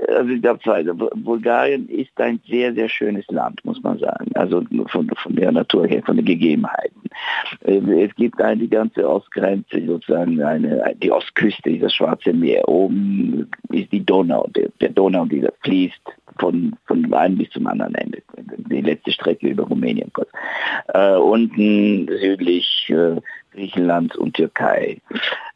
also 0.08 0.30
ich 0.30 0.42
glaube, 0.42 0.74
also 0.74 0.94
Bulgarien 1.16 1.88
ist 1.90 2.20
ein 2.20 2.40
sehr, 2.48 2.74
sehr 2.74 2.90
schönes 2.90 3.26
Land, 3.30 3.64
muss 3.64 3.82
man 3.82 4.00
sagen. 4.00 4.32
Also 4.36 4.64
von, 4.88 5.10
von 5.10 5.36
der 5.36 5.52
Natur 5.52 5.88
her, 5.88 6.02
von 6.06 6.18
den 6.18 6.26
Gegebenheiten. 6.26 7.02
Es 7.62 8.14
gibt 8.16 8.42
eine 8.42 8.62
die 8.62 8.70
ganze 8.70 9.08
Ostgrenze, 9.08 9.86
sozusagen 9.86 10.42
eine, 10.42 10.96
die 11.02 11.12
Ostküste, 11.12 11.78
das 11.78 11.94
Schwarze 11.94 12.34
Meer. 12.34 12.68
Oben 12.68 13.50
ist 13.72 13.92
die 13.92 14.06
Donau, 14.06 14.48
der, 14.56 14.69
der 14.82 14.90
Donau, 14.90 15.26
die 15.26 15.46
fließt 15.62 16.02
von, 16.40 16.76
von 16.86 17.14
einem 17.14 17.38
bis 17.38 17.50
zum 17.50 17.68
anderen 17.68 17.96
Ende. 17.96 18.22
Die 18.38 18.82
letzte 18.82 19.12
Strecke 19.12 19.48
über 19.48 19.64
Rumänien 19.64 20.12
kurz. 20.14 20.30
Äh, 20.94 21.16
unten 21.16 22.08
südlich 22.08 22.90
äh, 22.90 23.20
Griechenland 23.52 24.16
und 24.16 24.36
Türkei, 24.36 25.02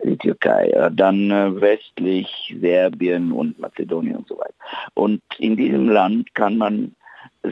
die 0.04 0.18
Türkei. 0.18 0.68
Äh, 0.70 0.92
dann 0.92 1.32
äh, 1.32 1.62
westlich 1.62 2.56
Serbien 2.60 3.32
und 3.32 3.60
Mazedonien 3.60 4.18
und 4.18 4.28
so 4.28 4.38
weiter. 4.38 4.54
Und 4.94 5.22
in 5.38 5.56
diesem 5.56 5.90
Land 5.90 6.34
kann 6.36 6.58
man 6.58 6.96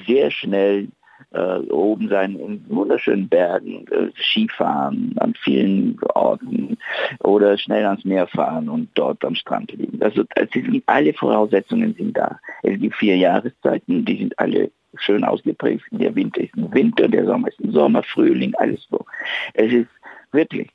sehr 0.06 0.32
schnell 0.32 0.88
äh, 1.32 1.60
oben 1.72 2.10
sein 2.10 2.36
in 2.38 2.64
wunderschönen 2.70 3.28
Bergen, 3.30 3.86
äh, 3.88 4.10
Skifahren 4.22 5.16
an 5.20 5.34
vielen 5.42 5.98
Orten 6.14 6.78
oder 7.20 7.58
schnell 7.58 7.86
ans 7.86 8.04
Meer 8.06 8.28
fahren 8.28 8.70
und 8.70 8.90
dort 8.96 9.24
am 9.24 9.36
Strand 9.36 9.72
liegen. 9.72 10.02
Also 10.02 10.24
es 10.36 10.50
sind, 10.52 10.84
alle 10.88 11.14
Voraussetzungen 11.14 11.94
sind 11.96 12.18
da. 12.18 12.40
Es 12.64 12.80
gibt 12.80 12.96
vier 12.96 13.18
Jahreszeiten, 13.18 14.06
die 14.06 14.18
sind 14.18 14.38
alle 14.40 14.72
schön 14.96 15.24
ausgeprägt. 15.24 15.86
Der 15.92 16.14
Winter 16.16 16.42
ist 16.42 16.56
ein 16.56 16.74
Winter, 16.74 17.08
der 17.08 17.26
Sommer 17.26 17.48
ist 17.48 17.60
ein 17.60 17.72
Sommer, 17.72 18.04
Frühling, 18.04 18.54
alles 18.56 18.86
so. 18.90 19.06
Es 19.54 19.72
ist 19.72 19.90
wirklich 20.32 20.70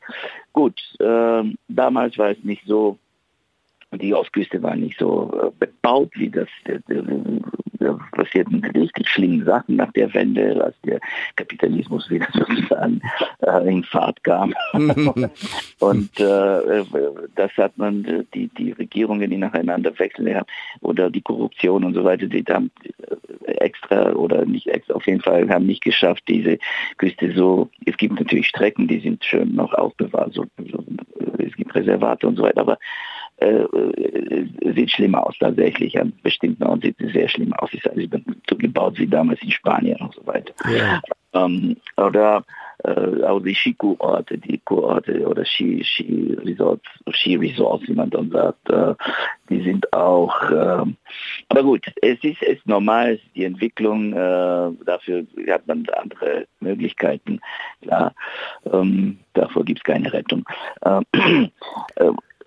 gut. 0.52 0.80
Äh, 1.00 1.42
damals 1.68 2.16
war 2.16 2.30
es 2.30 2.42
nicht 2.42 2.64
so 2.66 2.98
die 3.92 4.14
Ostküste 4.14 4.62
war 4.62 4.76
nicht 4.76 4.98
so 4.98 5.30
äh, 5.40 5.50
bebaut, 5.58 6.10
wie 6.14 6.28
das 6.28 6.48
da 6.64 6.74
passierten 8.12 8.64
richtig 8.64 9.08
schlimme 9.08 9.44
Sachen 9.44 9.76
nach 9.76 9.92
der 9.92 10.12
Wende, 10.14 10.62
als 10.62 10.76
der 10.84 11.00
Kapitalismus 11.36 12.08
wieder 12.10 12.28
sozusagen 12.32 13.00
äh, 13.40 13.68
in 13.68 13.84
Fahrt 13.84 14.22
kam. 14.24 14.54
und 15.80 16.20
äh, 16.20 16.84
das 17.34 17.52
hat 17.56 17.76
man, 17.78 18.26
die, 18.34 18.48
die 18.48 18.72
Regierungen, 18.72 19.30
die 19.30 19.36
nacheinander 19.36 19.98
wechseln 19.98 20.34
haben, 20.34 20.46
oder 20.80 21.10
die 21.10 21.22
Korruption 21.22 21.84
und 21.84 21.94
so 21.94 22.04
weiter, 22.04 22.26
die 22.26 22.44
haben 22.48 22.70
extra 23.46 24.12
oder 24.12 24.44
nicht 24.44 24.66
extra, 24.68 24.94
auf 24.94 25.06
jeden 25.06 25.20
Fall 25.20 25.48
haben 25.48 25.66
nicht 25.66 25.84
geschafft, 25.84 26.24
diese 26.28 26.58
Küste 26.98 27.32
so, 27.32 27.70
es 27.84 27.96
gibt 27.96 28.18
natürlich 28.18 28.48
Strecken, 28.48 28.88
die 28.88 29.00
sind 29.00 29.24
schön 29.24 29.54
noch 29.54 29.72
aufbewahrt, 29.74 30.34
so, 30.34 30.46
so, 30.70 30.84
es 31.38 31.54
gibt 31.56 31.74
Reservate 31.74 32.26
und 32.26 32.36
so 32.36 32.42
weiter, 32.42 32.60
aber 32.60 32.78
äh, 33.38 33.64
äh, 33.64 34.74
sieht 34.74 34.90
schlimm 34.90 35.14
aus 35.14 35.36
tatsächlich. 35.38 35.98
An 36.00 36.12
bestimmten 36.22 36.64
Orten 36.64 36.82
sieht 36.82 37.00
es 37.00 37.12
sehr 37.12 37.28
schlimm 37.28 37.52
aus. 37.54 37.72
Ist 37.74 37.88
alles 37.88 38.08
so 38.48 38.56
gebaut 38.56 38.98
wie 38.98 39.06
damals 39.06 39.42
in 39.42 39.50
Spanien 39.50 39.98
und 40.00 40.14
so 40.14 40.26
weiter. 40.26 40.54
Ja. 40.70 41.00
Ähm, 41.34 41.76
oder 41.96 42.44
äh, 42.84 43.24
auch 43.24 43.40
die 43.40 43.54
Skikurorte, 43.54 44.38
die 44.38 44.58
Kurorte 44.58 45.26
oder 45.26 45.44
Ski, 45.44 45.84
Ski 45.84 46.36
Resorts, 46.44 46.86
Ski 47.10 47.36
Resorts, 47.36 47.86
wie 47.88 47.94
man 47.94 48.10
dann 48.10 48.30
sagt, 48.30 48.70
äh, 48.70 48.94
die 49.50 49.62
sind 49.62 49.92
auch. 49.92 50.42
Äh, 50.50 50.84
aber 51.48 51.62
gut, 51.62 51.86
es 52.02 52.22
ist, 52.22 52.42
es 52.42 52.56
ist 52.56 52.66
normal, 52.66 53.18
die 53.34 53.44
Entwicklung. 53.44 54.12
Äh, 54.12 54.70
dafür 54.84 55.26
hat 55.48 55.66
man 55.66 55.86
andere 55.94 56.46
Möglichkeiten. 56.60 57.40
Klar, 57.82 58.14
ähm, 58.72 59.18
davor 59.34 59.64
gibt 59.64 59.80
es 59.80 59.84
keine 59.84 60.12
Rettung. 60.12 60.44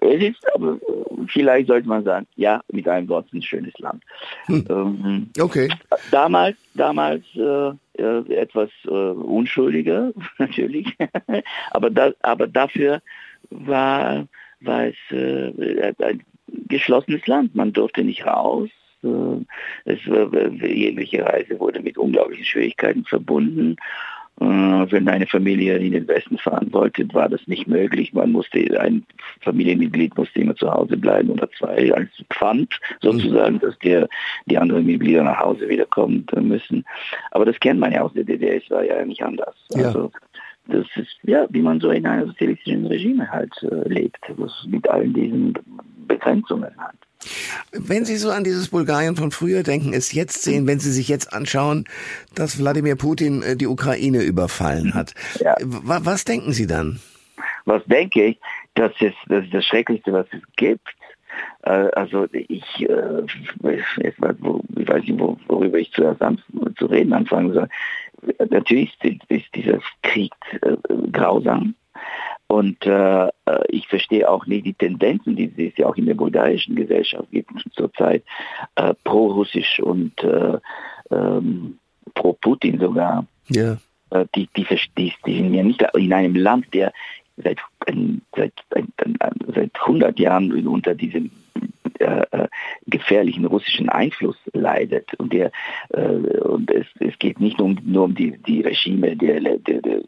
Äh, 0.01 0.15
es 0.15 0.23
ist 0.35 0.55
aber, 0.55 0.79
vielleicht 1.27 1.67
sollte 1.67 1.87
man 1.87 2.03
sagen, 2.03 2.27
ja, 2.35 2.61
mit 2.71 2.87
einem 2.87 3.07
Wort 3.09 3.31
ein 3.33 3.41
schönes 3.41 3.77
Land. 3.79 4.03
Hm. 4.45 4.65
Ähm, 4.69 5.29
okay. 5.39 5.69
Damals, 6.11 6.57
damals 6.73 7.23
äh, 7.35 7.71
äh, 8.01 8.33
etwas 8.33 8.69
äh, 8.85 8.89
unschuldiger, 8.89 10.11
natürlich, 10.37 10.95
aber, 11.71 11.89
da, 11.89 12.11
aber 12.21 12.47
dafür 12.47 13.01
war, 13.49 14.27
war 14.61 14.85
es 14.85 14.95
äh, 15.11 15.93
ein 15.99 16.23
geschlossenes 16.67 17.25
Land. 17.27 17.55
Man 17.55 17.73
durfte 17.73 18.03
nicht 18.03 18.25
raus. 18.25 18.69
Äh, 19.03 19.45
es, 19.85 19.99
jegliche 20.05 21.25
Reise 21.25 21.59
wurde 21.59 21.81
mit 21.81 21.97
unglaublichen 21.97 22.45
Schwierigkeiten 22.45 23.05
verbunden 23.05 23.73
äh, 23.73 24.18
wenn 24.39 25.07
eine 25.09 25.27
Familie 25.27 25.77
in 25.77 25.91
den 25.91 26.07
Westen 26.07 26.37
fahren 26.37 26.71
wollte, 26.71 27.05
war 27.13 27.27
das 27.27 27.45
nicht 27.47 27.67
möglich. 27.67 28.13
Man 28.13 28.31
musste, 28.31 28.79
ein 28.79 29.05
Familienmitglied 29.41 30.17
musste 30.17 30.39
immer 30.39 30.55
zu 30.55 30.71
Hause 30.71 30.97
bleiben 30.97 31.29
oder 31.29 31.49
zwei 31.51 31.93
als 31.93 32.09
Pfand 32.33 32.79
sozusagen, 33.01 33.55
mhm. 33.55 33.59
dass 33.59 33.77
der, 33.79 34.07
die 34.45 34.57
anderen 34.57 34.85
Mitglieder 34.85 35.23
nach 35.23 35.39
Hause 35.39 35.67
wiederkommen 35.67 36.25
müssen. 36.41 36.85
Aber 37.31 37.45
das 37.45 37.59
kennt 37.59 37.79
man 37.79 37.91
ja 37.91 38.01
aus 38.01 38.13
der 38.13 38.23
DDR, 38.23 38.57
es 38.57 38.69
war 38.69 38.83
ja 38.83 39.03
nicht 39.05 39.23
anders. 39.23 39.55
Ja. 39.71 39.87
Also, 39.87 40.11
das 40.67 40.85
ist 40.95 41.17
ja, 41.23 41.47
wie 41.49 41.61
man 41.61 41.79
so 41.79 41.89
in 41.89 42.05
einem 42.05 42.27
sozialistischen 42.27 42.85
Regime 42.85 43.29
halt 43.29 43.51
äh, 43.63 43.87
lebt, 43.89 44.19
mit 44.67 44.87
allen 44.87 45.13
diesen 45.13 45.53
Begrenzungen 46.07 46.71
hat. 46.77 46.95
Wenn 47.71 48.05
Sie 48.05 48.15
so 48.15 48.31
an 48.31 48.43
dieses 48.43 48.69
Bulgarien 48.69 49.15
von 49.15 49.31
früher 49.31 49.63
denken, 49.63 49.93
es 49.93 50.13
jetzt 50.13 50.41
sehen, 50.43 50.67
wenn 50.67 50.79
Sie 50.79 50.91
sich 50.91 51.07
jetzt 51.07 51.33
anschauen, 51.33 51.85
dass 52.33 52.59
Wladimir 52.59 52.95
Putin 52.95 53.41
äh, 53.41 53.55
die 53.55 53.67
Ukraine 53.67 54.21
überfallen 54.23 54.93
hat, 54.93 55.13
ja. 55.39 55.55
was 55.61 56.25
denken 56.25 56.53
Sie 56.53 56.67
dann? 56.67 56.99
Was 57.65 57.83
denke 57.85 58.25
ich? 58.25 58.39
Das 58.75 58.91
ist, 58.99 59.15
das 59.27 59.43
ist 59.43 59.53
das 59.53 59.65
Schrecklichste, 59.65 60.13
was 60.13 60.27
es 60.31 60.41
gibt. 60.55 60.87
Äh, 61.63 61.89
also 61.95 62.27
ich, 62.31 62.63
äh, 62.79 63.23
ich 63.25 63.63
weiß 63.63 63.83
nicht, 63.97 65.19
worüber 65.47 65.77
ich 65.77 65.91
zuerst 65.91 66.21
an, 66.21 66.41
zu 66.77 66.85
reden 66.85 67.13
anfangen 67.13 67.53
soll. 67.53 67.67
Natürlich 68.49 68.97
ist 69.29 69.55
dieser 69.55 69.79
Krieg 70.01 70.33
grausam. 71.11 71.75
Und 72.51 72.83
äh, 72.87 73.27
äh, 73.27 73.29
ich 73.69 73.87
verstehe 73.87 74.27
auch 74.27 74.47
nicht 74.47 74.65
die 74.65 74.73
Tendenzen, 74.73 75.35
die 75.35 75.51
es 75.55 75.77
ja 75.77 75.85
auch 75.85 75.95
in 75.97 76.07
der 76.07 76.15
bulgarischen 76.15 76.75
Gesellschaft 76.75 77.29
gibt 77.31 77.51
zurzeit, 77.73 78.23
äh, 78.75 78.95
pro-russisch 79.03 79.79
und 79.79 80.23
äh, 80.23 80.57
ähm, 81.11 81.77
pro-Putin 82.15 82.79
sogar. 82.79 83.27
Ja. 83.49 83.77
Äh, 84.09 84.25
die, 84.33 84.49
die, 84.57 84.65
die, 84.97 85.13
die 85.27 85.35
sind 85.35 85.53
ja 85.53 85.63
nicht 85.63 85.85
in 85.93 86.11
einem 86.11 86.35
Land, 86.35 86.73
der 86.73 86.91
seit, 87.37 87.59
seit, 88.35 88.53
seit 89.53 89.71
100 89.79 90.19
Jahren 90.19 90.67
unter 90.67 90.95
diesem 90.95 91.29
äh, 91.99 92.23
äh, 92.31 92.47
gefährlichen 92.87 93.45
russischen 93.45 93.89
Einfluss 93.89 94.37
leidet. 94.53 95.13
Und, 95.15 95.33
der, 95.33 95.51
äh, 95.89 95.99
und 95.99 96.71
es, 96.71 96.87
es 96.99 97.19
geht 97.19 97.39
nicht 97.39 97.59
nur 97.59 97.67
um, 97.67 97.77
nur 97.83 98.05
um 98.05 98.15
die, 98.15 98.37
die 98.37 98.61
Regime 98.61 99.15
der, 99.15 99.39
der, 99.41 99.57
der, 99.57 100.01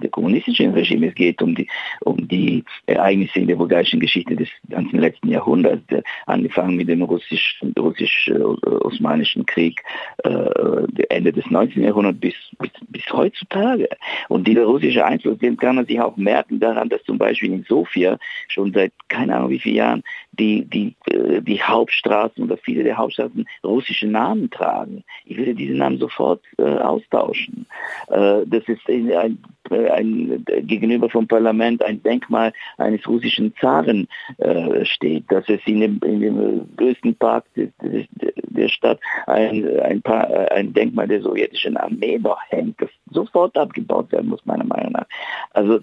der, 0.00 0.10
kommunistischen 0.10 0.72
Regime, 0.72 1.08
es 1.08 1.14
geht 1.14 1.42
um 1.42 1.54
die, 1.54 1.68
um 2.00 2.28
die 2.28 2.64
Ereignisse 2.86 3.40
in 3.40 3.48
der 3.48 3.56
bulgarischen 3.56 4.00
Geschichte 4.00 4.34
des 4.36 4.48
ganzen 4.68 5.00
letzten 5.00 5.28
Jahrhunderts, 5.28 5.82
angefangen 6.26 6.76
mit 6.76 6.88
dem 6.88 7.02
russisch-osmanischen 7.02 9.44
Krieg 9.46 9.82
äh, 10.24 10.84
Ende 11.08 11.32
des 11.32 11.50
19. 11.50 11.82
Jahrhunderts 11.82 12.20
bis, 12.20 12.34
bis, 12.58 12.70
bis 12.88 13.02
heutzutage. 13.12 13.88
Und 14.28 14.46
dieser 14.46 14.64
russische 14.64 15.04
Einfluss, 15.04 15.38
den 15.38 15.56
kann 15.56 15.76
man 15.76 15.86
sich 15.86 15.98
auch 16.00 16.16
merken 16.16 16.60
daran, 16.60 16.88
dass 16.88 17.02
zum 17.04 17.18
Beispiel 17.18 17.52
in 17.52 17.64
Sofia 17.64 18.18
schon 18.48 18.72
seit 18.72 18.92
keine 19.08 19.36
Ahnung 19.36 19.50
wie 19.50 19.58
vielen 19.58 19.76
Jahren 19.76 20.02
die, 20.32 20.64
die, 20.64 20.94
äh, 21.06 21.40
die 21.42 21.62
Hauptstraßen 21.62 22.42
oder 22.44 22.56
viele 22.56 22.84
der 22.84 22.96
Hauptstraßen 22.96 23.46
russische 23.64 24.06
Namen 24.06 24.50
tragen. 24.50 25.04
Ich 25.24 25.36
würde 25.36 25.54
diese 25.54 25.74
Namen 25.74 25.98
sofort 25.98 26.42
äh, 26.58 26.62
austauschen. 26.62 27.66
Äh, 28.08 28.42
das 28.46 28.64
ist 28.66 28.88
ein, 28.88 29.12
ein, 29.12 29.38
ein, 29.70 30.44
gegenüber 30.62 31.10
vom 31.10 31.26
Parlament 31.26 31.82
ein 31.84 32.02
Denkmal 32.02 32.52
eines 32.78 33.06
russischen 33.06 33.54
Zaren 33.60 34.08
äh, 34.38 34.84
steht, 34.84 35.30
dass 35.30 35.48
es 35.48 35.60
in 35.66 35.80
dem, 35.80 36.00
in 36.04 36.20
dem 36.20 36.76
größten 36.76 37.14
Park 37.16 37.44
des, 37.54 37.70
der 37.80 38.68
Stadt 38.68 39.00
ein, 39.26 39.80
ein, 39.80 40.02
paar, 40.02 40.28
ein 40.52 40.72
Denkmal 40.72 41.08
der 41.08 41.22
sowjetischen 41.22 41.76
Armee 41.76 42.18
noch 42.18 42.40
hängt, 42.48 42.80
das 42.80 42.90
sofort 43.10 43.56
abgebaut 43.56 44.10
werden 44.12 44.30
muss, 44.30 44.44
meiner 44.46 44.64
Meinung 44.64 44.92
nach. 44.92 45.06
Also 45.52 45.80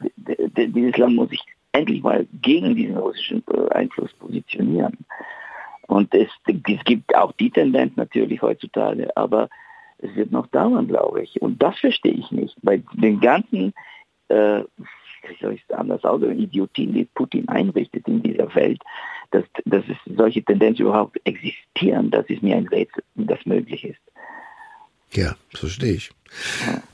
dieses 0.56 0.98
Land 0.98 1.16
muss 1.16 1.30
sich 1.30 1.44
endlich 1.78 2.04
mal 2.04 2.28
gegen 2.42 2.76
diesen 2.76 2.98
russischen 2.98 3.44
äh, 3.54 3.74
Einfluss 3.74 4.14
positionieren. 4.14 4.98
Und 5.88 6.14
es, 6.14 6.30
es 6.48 6.84
gibt 6.84 7.16
auch 7.16 7.32
die 7.34 7.50
Tendenz 7.50 7.96
natürlich 7.96 8.42
heutzutage, 8.42 9.16
aber 9.16 9.50
es 10.00 10.14
wird 10.16 10.32
noch 10.32 10.48
dauern, 10.48 10.88
glaube 10.88 11.24
ich. 11.24 11.42
Und 11.42 11.62
das 11.62 11.78
verstehe 11.80 12.14
ich 12.14 12.30
nicht. 12.32 12.56
Bei 12.62 12.82
den 12.94 13.20
ganzen, 13.20 13.74
äh, 14.28 14.64
wie 14.78 15.38
soll 15.42 15.54
ich 15.54 15.64
es 15.68 15.76
anders 15.76 16.04
ausdrücken, 16.04 16.40
Idiotien, 16.40 16.94
die 16.94 17.06
Putin 17.06 17.48
einrichtet 17.48 18.08
in 18.08 18.22
dieser 18.22 18.54
Welt, 18.56 18.82
dass, 19.32 19.44
dass 19.66 19.84
es 19.88 19.98
solche 20.16 20.44
Tendenzen 20.44 20.86
überhaupt 20.86 21.20
existieren, 21.26 22.12
das 22.12 22.26
ist 22.30 22.44
mir 22.44 22.56
ein 22.56 22.68
Rätsel, 22.68 23.04
das 23.16 23.46
möglich 23.46 23.84
ist. 23.84 24.00
Ja, 25.14 25.36
so 25.54 25.60
verstehe 25.60 25.94
ich. 25.94 26.12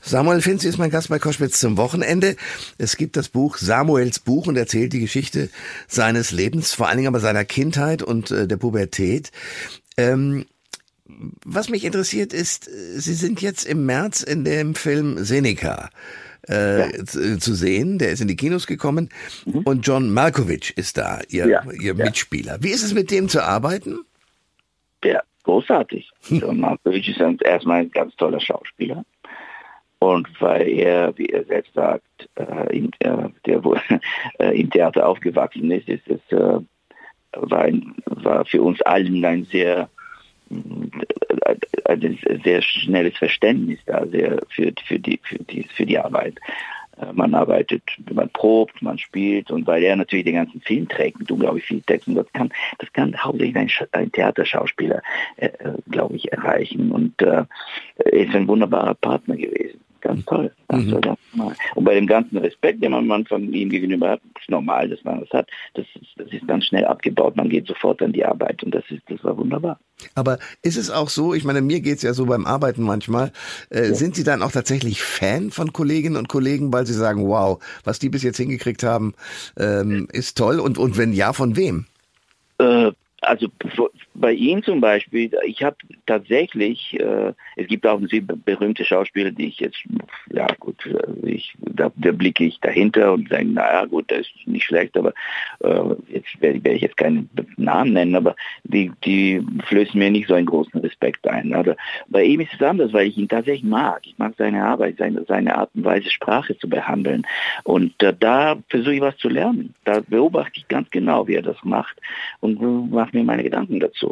Samuel 0.00 0.40
Finzi 0.40 0.68
ist 0.68 0.78
mein 0.78 0.90
Gast 0.90 1.08
bei 1.08 1.18
Koschwitz 1.18 1.58
zum 1.58 1.76
Wochenende. 1.76 2.36
Es 2.78 2.96
gibt 2.96 3.16
das 3.16 3.28
Buch 3.28 3.56
Samuels 3.56 4.18
Buch 4.18 4.46
und 4.46 4.56
erzählt 4.56 4.92
die 4.92 5.00
Geschichte 5.00 5.50
seines 5.88 6.30
Lebens, 6.30 6.72
vor 6.72 6.88
allen 6.88 6.98
Dingen 6.98 7.08
aber 7.08 7.20
seiner 7.20 7.44
Kindheit 7.44 8.02
und 8.02 8.30
äh, 8.30 8.46
der 8.46 8.56
Pubertät. 8.56 9.32
Ähm, 9.96 10.46
was 11.44 11.68
mich 11.68 11.84
interessiert 11.84 12.32
ist, 12.32 12.64
Sie 12.96 13.14
sind 13.14 13.42
jetzt 13.42 13.66
im 13.66 13.84
März 13.86 14.22
in 14.22 14.44
dem 14.44 14.74
Film 14.74 15.22
Seneca 15.22 15.90
äh, 16.48 16.96
ja. 16.96 17.04
zu, 17.04 17.38
zu, 17.38 17.54
sehen. 17.54 17.98
Der 17.98 18.10
ist 18.10 18.20
in 18.20 18.28
die 18.28 18.36
Kinos 18.36 18.66
gekommen 18.66 19.10
mhm. 19.44 19.58
und 19.60 19.86
John 19.86 20.10
Malkovich 20.10 20.76
ist 20.76 20.96
da, 20.96 21.20
Ihr, 21.28 21.46
ja. 21.46 21.70
Ihr 21.72 21.94
Mitspieler. 21.94 22.58
Wie 22.60 22.70
ist 22.70 22.82
es 22.82 22.94
mit 22.94 23.10
dem 23.10 23.28
zu 23.28 23.42
arbeiten? 23.42 23.98
Ja, 25.04 25.22
großartig. 25.44 26.10
Markovic 26.52 27.08
ist 27.08 27.20
erstmal 27.42 27.80
ein 27.80 27.90
ganz 27.90 28.14
toller 28.16 28.40
Schauspieler. 28.40 29.04
Und 30.00 30.28
weil 30.40 30.68
er, 30.68 31.16
wie 31.16 31.26
er 31.26 31.44
selbst 31.44 31.72
sagt, 31.72 32.28
äh, 32.34 32.76
in, 32.76 32.90
äh, 32.98 33.28
der 33.46 33.64
wohl 33.64 33.80
äh, 34.38 34.60
im 34.60 34.68
Theater 34.70 35.06
aufgewachsen 35.06 35.70
ist, 35.70 35.88
ist 35.88 36.06
es 36.08 36.20
äh, 36.30 36.60
war, 37.36 37.62
ein, 37.62 37.94
war 38.06 38.44
für 38.44 38.62
uns 38.62 38.82
allen 38.82 39.24
ein 39.24 39.44
sehr 39.44 39.88
äh, 40.50 41.56
ein 41.86 42.18
sehr 42.44 42.62
schnelles 42.62 43.16
Verständnis 43.16 43.78
da 43.86 44.06
sehr 44.06 44.40
für, 44.48 44.72
für, 44.86 44.98
die, 44.98 45.20
für, 45.22 45.38
die, 45.38 45.64
für 45.74 45.86
die 45.86 45.98
Arbeit. 45.98 46.38
Äh, 47.00 47.12
man 47.12 47.34
arbeitet, 47.34 47.82
man 48.12 48.28
probt, 48.30 48.82
man 48.82 48.98
spielt 48.98 49.50
und 49.50 49.66
weil 49.66 49.82
er 49.82 49.96
natürlich 49.96 50.24
den 50.24 50.34
ganzen 50.34 50.60
Film 50.60 50.88
trägt 50.88 51.18
mit 51.18 51.30
unglaublich 51.30 51.64
viel 51.64 51.80
Text 51.82 52.08
und 52.08 52.14
das 52.16 52.32
kann, 52.32 52.52
das 52.78 52.92
kann 52.92 53.16
hauptsächlich 53.16 53.56
ein, 53.56 53.70
ein 53.92 54.12
Theaterschauspieler, 54.12 55.02
äh, 55.36 55.50
glaube 55.90 56.16
ich, 56.16 56.32
erreichen 56.32 56.92
und 56.92 57.20
äh, 57.22 57.44
ist 57.96 58.34
ein 58.34 58.48
wunderbarer 58.48 58.94
Partner 58.94 59.36
gewesen. 59.36 59.80
Ganz 60.04 60.22
toll. 60.26 60.52
Ganz 60.68 60.84
mhm. 60.84 61.00
toll 61.00 61.16
und 61.74 61.84
bei 61.84 61.94
dem 61.94 62.06
ganzen 62.06 62.36
Respekt, 62.36 62.82
den 62.84 62.92
man 62.92 63.24
von 63.24 63.52
ihm 63.54 63.70
gegenüber 63.70 64.10
hat, 64.10 64.20
ist 64.38 64.50
normal, 64.50 64.88
dass 64.90 65.02
man 65.02 65.20
das 65.20 65.30
hat. 65.30 65.48
Das 65.72 65.86
ist, 65.94 66.10
das 66.16 66.30
ist 66.30 66.46
ganz 66.46 66.66
schnell 66.66 66.84
abgebaut. 66.84 67.36
Man 67.36 67.48
geht 67.48 67.66
sofort 67.66 68.02
an 68.02 68.12
die 68.12 68.22
Arbeit 68.22 68.62
und 68.62 68.74
das 68.74 68.84
ist, 68.90 69.02
das 69.08 69.24
war 69.24 69.36
wunderbar. 69.38 69.80
Aber 70.14 70.38
ist 70.60 70.76
es 70.76 70.90
auch 70.90 71.08
so, 71.08 71.32
ich 71.32 71.44
meine, 71.44 71.62
mir 71.62 71.80
geht's 71.80 72.02
ja 72.02 72.12
so 72.12 72.26
beim 72.26 72.44
Arbeiten 72.44 72.82
manchmal, 72.82 73.32
äh, 73.70 73.88
ja. 73.88 73.94
sind 73.94 74.14
Sie 74.14 74.24
dann 74.24 74.42
auch 74.42 74.52
tatsächlich 74.52 75.02
Fan 75.02 75.50
von 75.50 75.72
Kolleginnen 75.72 76.16
und 76.16 76.28
Kollegen, 76.28 76.70
weil 76.70 76.84
Sie 76.84 76.92
sagen, 76.92 77.26
wow, 77.26 77.62
was 77.84 77.98
die 77.98 78.10
bis 78.10 78.22
jetzt 78.22 78.36
hingekriegt 78.36 78.82
haben, 78.82 79.14
ähm, 79.58 80.06
ist 80.12 80.36
toll 80.36 80.60
und, 80.60 80.76
und 80.76 80.98
wenn 80.98 81.14
ja, 81.14 81.32
von 81.32 81.56
wem? 81.56 81.86
Äh, 82.58 82.92
also 83.22 83.48
bei 84.14 84.32
ihm 84.32 84.62
zum 84.62 84.80
Beispiel, 84.80 85.30
ich 85.44 85.62
habe 85.62 85.76
tatsächlich, 86.06 86.98
äh, 87.00 87.32
es 87.56 87.66
gibt 87.66 87.86
auch 87.86 87.98
natürlich 87.98 88.26
berühmte 88.26 88.84
Schauspieler, 88.84 89.32
die 89.32 89.48
ich 89.48 89.60
jetzt, 89.60 89.82
ja 90.32 90.46
gut, 90.60 90.86
äh, 90.86 91.28
ich, 91.28 91.54
da, 91.58 91.90
da 91.96 92.12
blicke 92.12 92.44
ich 92.44 92.60
dahinter 92.60 93.12
und 93.12 93.28
sage, 93.28 93.44
naja 93.44 93.84
gut, 93.86 94.10
das 94.10 94.20
ist 94.20 94.46
nicht 94.46 94.64
schlecht, 94.64 94.96
aber 94.96 95.12
äh, 95.60 95.94
jetzt 96.08 96.40
werde 96.40 96.64
werd 96.64 96.76
ich 96.76 96.82
jetzt 96.82 96.96
keinen 96.96 97.28
Namen 97.56 97.92
nennen, 97.92 98.14
aber 98.14 98.36
die, 98.62 98.92
die 99.04 99.44
flößen 99.66 99.98
mir 99.98 100.10
nicht 100.10 100.28
so 100.28 100.34
einen 100.34 100.46
großen 100.46 100.80
Respekt 100.80 101.26
ein. 101.26 101.52
Also 101.54 101.74
bei 102.08 102.22
ihm 102.24 102.40
ist 102.40 102.54
es 102.54 102.62
anders, 102.62 102.92
weil 102.92 103.08
ich 103.08 103.18
ihn 103.18 103.28
tatsächlich 103.28 103.64
mag. 103.64 104.00
Ich 104.04 104.16
mag 104.18 104.34
seine 104.38 104.64
Arbeit, 104.64 104.96
seine, 104.98 105.24
seine 105.26 105.56
Art 105.56 105.70
und 105.74 105.84
Weise, 105.84 106.10
Sprache 106.10 106.56
zu 106.58 106.68
behandeln. 106.68 107.26
Und 107.64 108.00
äh, 108.02 108.14
da 108.18 108.56
versuche 108.68 108.94
ich 108.94 109.00
was 109.00 109.16
zu 109.16 109.28
lernen. 109.28 109.74
Da 109.84 110.00
beobachte 110.06 110.58
ich 110.58 110.68
ganz 110.68 110.90
genau, 110.90 111.26
wie 111.26 111.34
er 111.34 111.42
das 111.42 111.56
macht 111.64 111.96
und 112.40 112.90
mache 112.90 113.16
mir 113.16 113.24
meine 113.24 113.42
Gedanken 113.42 113.80
dazu. 113.80 114.03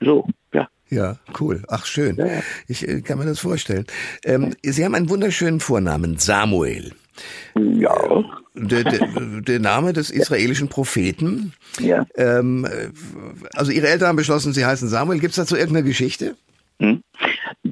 So, 0.00 0.26
ja. 0.52 0.68
Ja, 0.90 1.16
cool. 1.40 1.62
Ach, 1.68 1.86
schön. 1.86 2.16
Ja, 2.16 2.26
ja. 2.26 2.42
Ich 2.68 2.86
äh, 2.86 3.00
kann 3.00 3.18
mir 3.18 3.24
das 3.24 3.40
vorstellen. 3.40 3.86
Ähm, 4.24 4.54
Sie 4.62 4.84
haben 4.84 4.94
einen 4.94 5.08
wunderschönen 5.08 5.60
Vornamen, 5.60 6.18
Samuel. 6.18 6.92
Ja. 7.56 7.94
Der, 8.54 8.84
der, 8.84 9.08
der 9.40 9.60
Name 9.60 9.92
des 9.92 10.10
israelischen 10.10 10.68
Propheten. 10.68 11.54
Ja. 11.80 12.04
Ähm, 12.16 12.66
also 13.54 13.72
Ihre 13.72 13.88
Eltern 13.88 14.08
haben 14.08 14.16
beschlossen, 14.16 14.52
Sie 14.52 14.64
heißen 14.64 14.88
Samuel. 14.88 15.20
Gibt 15.20 15.30
es 15.30 15.36
dazu 15.36 15.56
irgendeine 15.56 15.86
Geschichte? 15.86 16.36
Hm? 16.78 17.02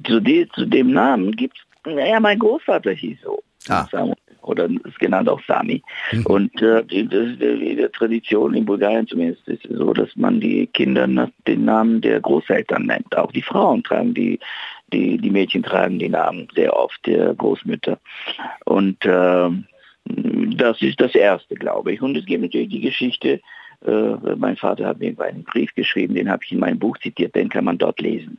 Zu, 0.06 0.20
die, 0.20 0.48
zu, 0.54 0.66
dem 0.66 0.92
Namen 0.92 1.32
gibt 1.32 1.56
es, 1.58 1.92
naja, 1.92 2.20
mein 2.20 2.38
Großvater 2.38 2.92
hieß 2.92 3.18
so. 3.22 3.42
Ah. 3.68 3.86
Samuel 3.90 4.16
oder 4.42 4.68
ist 4.84 4.98
genannt 4.98 5.28
auch 5.28 5.40
Sami. 5.46 5.82
Mhm. 6.12 6.26
Und 6.26 6.62
äh, 6.62 6.84
die, 6.84 7.06
das, 7.08 7.38
die, 7.38 7.76
die 7.76 7.88
Tradition 7.92 8.54
in 8.54 8.64
Bulgarien 8.64 9.06
zumindest 9.06 9.46
ist 9.48 9.64
es 9.64 9.76
so, 9.76 9.92
dass 9.92 10.14
man 10.16 10.40
die 10.40 10.66
Kinder 10.68 11.06
nach 11.06 11.30
den 11.46 11.64
Namen 11.64 12.00
der 12.00 12.20
Großeltern 12.20 12.86
nennt. 12.86 13.16
Auch 13.16 13.32
die 13.32 13.42
Frauen 13.42 13.82
tragen 13.82 14.14
die, 14.14 14.38
die, 14.92 15.18
die 15.18 15.30
Mädchen 15.30 15.62
tragen 15.62 15.98
die 15.98 16.08
Namen 16.08 16.48
sehr 16.54 16.76
oft 16.76 17.04
der 17.06 17.34
Großmütter. 17.34 17.98
Und 18.64 19.04
äh, 19.04 19.50
das 20.04 20.82
ist 20.82 21.00
das 21.00 21.14
Erste, 21.14 21.54
glaube 21.54 21.92
ich. 21.92 22.02
Und 22.02 22.16
es 22.16 22.26
gibt 22.26 22.42
natürlich 22.42 22.70
die 22.70 22.80
Geschichte, 22.80 23.40
äh, 23.86 24.36
mein 24.36 24.56
Vater 24.56 24.86
hat 24.86 24.98
mir 24.98 25.14
einen 25.20 25.44
Brief 25.44 25.74
geschrieben, 25.74 26.14
den 26.14 26.30
habe 26.30 26.42
ich 26.44 26.52
in 26.52 26.60
meinem 26.60 26.78
Buch 26.78 26.98
zitiert, 26.98 27.34
den 27.34 27.48
kann 27.48 27.64
man 27.64 27.78
dort 27.78 28.00
lesen. 28.00 28.38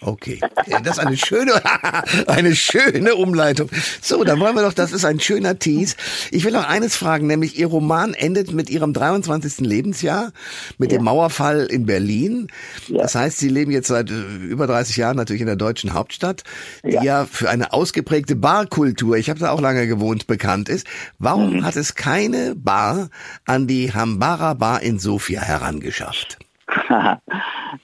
Okay, 0.00 0.38
das 0.84 0.98
ist 0.98 1.00
eine 1.00 1.16
schöne, 1.16 1.60
eine 2.28 2.54
schöne 2.54 3.16
Umleitung. 3.16 3.68
So, 4.00 4.22
dann 4.22 4.38
wollen 4.38 4.54
wir 4.54 4.62
doch, 4.62 4.72
das 4.72 4.92
ist 4.92 5.04
ein 5.04 5.18
schöner 5.18 5.58
Tease. 5.58 5.96
Ich 6.30 6.44
will 6.44 6.52
noch 6.52 6.68
eines 6.68 6.94
fragen, 6.94 7.26
nämlich 7.26 7.58
Ihr 7.58 7.66
Roman 7.66 8.14
endet 8.14 8.52
mit 8.52 8.70
Ihrem 8.70 8.92
23. 8.92 9.66
Lebensjahr, 9.66 10.32
mit 10.78 10.92
ja. 10.92 10.98
dem 10.98 11.04
Mauerfall 11.04 11.66
in 11.66 11.86
Berlin. 11.86 12.46
Ja. 12.86 13.02
Das 13.02 13.16
heißt, 13.16 13.38
Sie 13.38 13.48
leben 13.48 13.72
jetzt 13.72 13.88
seit 13.88 14.10
äh, 14.10 14.14
über 14.14 14.68
30 14.68 14.96
Jahren 14.96 15.16
natürlich 15.16 15.40
in 15.40 15.48
der 15.48 15.56
deutschen 15.56 15.94
Hauptstadt, 15.94 16.44
die 16.84 16.90
ja, 16.92 17.02
ja 17.02 17.26
für 17.26 17.50
eine 17.50 17.72
ausgeprägte 17.72 18.36
Barkultur, 18.36 19.16
ich 19.16 19.28
habe 19.28 19.40
da 19.40 19.50
auch 19.50 19.60
lange 19.60 19.88
gewohnt, 19.88 20.28
bekannt 20.28 20.68
ist. 20.68 20.86
Warum 21.18 21.56
mhm. 21.56 21.64
hat 21.64 21.74
es 21.74 21.96
keine 21.96 22.54
Bar 22.54 23.10
an 23.46 23.66
die 23.66 23.92
Hambara 23.92 24.54
Bar 24.54 24.82
in 24.82 25.00
Sofia 25.00 25.40
herangeschafft? 25.40 26.38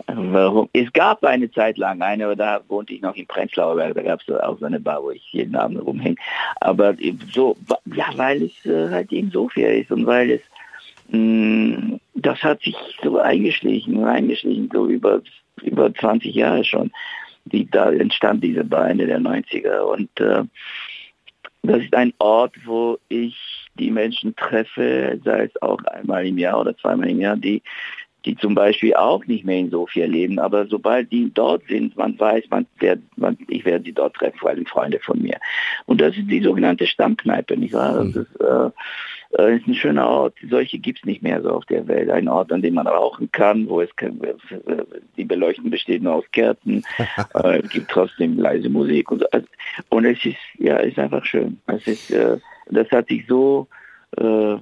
Warum? 0.06 0.68
Es 0.72 0.92
gab 0.92 1.24
eine 1.24 1.50
Zeit 1.50 1.78
lang 1.78 2.02
eine, 2.02 2.36
da 2.36 2.60
wohnte 2.68 2.92
ich 2.92 3.00
noch 3.00 3.14
in 3.16 3.26
Prenzlauer 3.26 3.76
Berg, 3.76 3.94
da 3.94 4.02
gab 4.02 4.20
es 4.20 4.34
auch 4.34 4.58
so 4.58 4.66
eine 4.66 4.80
Bar, 4.80 5.02
wo 5.02 5.10
ich 5.10 5.22
jeden 5.32 5.56
Abend 5.56 5.80
rumhing. 5.84 6.16
Aber 6.60 6.94
so, 7.32 7.56
ja, 7.94 8.06
weil 8.16 8.42
es 8.42 8.66
äh, 8.66 8.90
halt 8.90 9.10
eben 9.12 9.30
so 9.30 9.48
viel 9.48 9.66
ist 9.66 9.90
und 9.90 10.06
weil 10.06 10.32
es, 10.32 10.42
mh, 11.08 11.18
mm, 11.18 12.00
das 12.14 12.42
hat 12.42 12.60
sich 12.60 12.76
so 13.02 13.18
eingeschlichen, 13.18 14.04
eingeschlichen, 14.04 14.68
so 14.72 14.86
über, 14.86 15.22
über 15.62 15.92
20 15.94 16.34
Jahre 16.34 16.64
schon. 16.64 16.90
Die, 17.46 17.68
da 17.70 17.90
entstand 17.90 18.42
diese 18.44 18.64
Bar 18.64 18.90
Ende 18.90 19.06
der 19.06 19.20
90er 19.20 19.80
und 19.80 20.08
äh, 20.20 20.44
das 21.62 21.82
ist 21.82 21.94
ein 21.94 22.12
Ort, 22.18 22.54
wo 22.66 22.98
ich 23.08 23.36
die 23.78 23.90
Menschen 23.90 24.36
treffe, 24.36 25.18
sei 25.24 25.44
es 25.44 25.62
auch 25.62 25.82
einmal 25.84 26.26
im 26.26 26.36
Jahr 26.36 26.60
oder 26.60 26.76
zweimal 26.76 27.08
im 27.08 27.20
Jahr, 27.20 27.36
die 27.36 27.62
die 28.24 28.36
zum 28.36 28.54
Beispiel 28.54 28.94
auch 28.94 29.24
nicht 29.26 29.44
mehr 29.44 29.58
in 29.58 29.70
Sofia 29.70 30.06
leben, 30.06 30.38
aber 30.38 30.66
sobald 30.66 31.12
die 31.12 31.30
dort 31.32 31.62
sind, 31.68 31.96
man 31.96 32.18
weiß, 32.18 32.44
man 32.50 32.66
wird, 32.78 33.00
man, 33.16 33.36
ich 33.48 33.64
werde 33.64 33.84
sie 33.84 33.92
dort 33.92 34.14
treffen, 34.14 34.38
weil 34.42 34.56
sie 34.56 34.64
Freunde 34.64 34.98
von 35.00 35.20
mir. 35.20 35.38
Und 35.86 36.00
das 36.00 36.16
ist 36.16 36.30
die 36.30 36.42
sogenannte 36.42 36.86
Stammkneipe, 36.86 37.56
nicht 37.56 37.74
wahr? 37.74 37.96
Das 37.96 38.14
mhm. 38.14 38.22
ist, 38.22 38.40
äh, 38.40 38.70
äh, 39.38 39.56
ist 39.56 39.66
ein 39.66 39.74
schöner 39.74 40.06
Ort. 40.06 40.34
Solche 40.48 40.78
gibt 40.78 41.00
es 41.00 41.04
nicht 41.04 41.22
mehr 41.22 41.42
so 41.42 41.50
auf 41.50 41.64
der 41.66 41.86
Welt. 41.88 42.10
Ein 42.10 42.28
Ort, 42.28 42.52
an 42.52 42.62
dem 42.62 42.74
man 42.74 42.86
rauchen 42.86 43.30
kann, 43.32 43.68
wo 43.68 43.80
es 43.80 43.90
die 45.16 45.24
Beleuchtung 45.24 45.70
besteht 45.70 46.02
nur 46.02 46.14
aus 46.14 46.24
Kerzen, 46.32 46.84
äh, 47.34 47.60
es 47.60 47.70
gibt 47.70 47.90
trotzdem 47.90 48.38
leise 48.38 48.68
Musik 48.68 49.10
und 49.10 49.20
so. 49.20 49.26
Also, 49.30 49.46
und 49.88 50.04
es 50.04 50.24
ist 50.24 50.36
ja, 50.58 50.76
ist 50.76 50.98
einfach 50.98 51.24
schön. 51.24 51.58
Es 51.66 51.86
ist, 51.86 52.10
äh, 52.10 52.38
das 52.70 52.90
hat 52.90 53.08
sich 53.08 53.26
so 53.26 53.66
äh, 54.16 54.56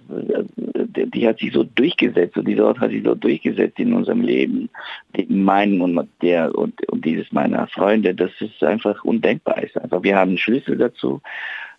die 0.97 1.27
hat 1.27 1.39
sich 1.39 1.53
so 1.53 1.65
durchgesetzt 1.65 2.37
und 2.37 2.47
die 2.47 2.61
Ort 2.61 2.81
hat 2.81 2.91
sich 2.91 3.03
so 3.03 3.15
durchgesetzt 3.15 3.79
in 3.79 3.93
unserem 3.93 4.23
Leben, 4.23 4.69
in 5.13 5.43
meinem 5.43 5.81
und 5.81 6.09
der 6.21 6.55
und, 6.55 6.87
und 6.89 7.05
dieses 7.05 7.33
meiner 7.33 7.67
Freunde, 7.69 8.15
dass 8.15 8.31
es 8.41 8.63
einfach 8.63 9.05
undenkbar 9.05 9.63
ist. 9.63 9.77
Einfach, 9.77 10.03
wir 10.03 10.17
haben 10.17 10.31
einen 10.31 10.39
Schlüssel 10.39 10.77
dazu 10.77 11.21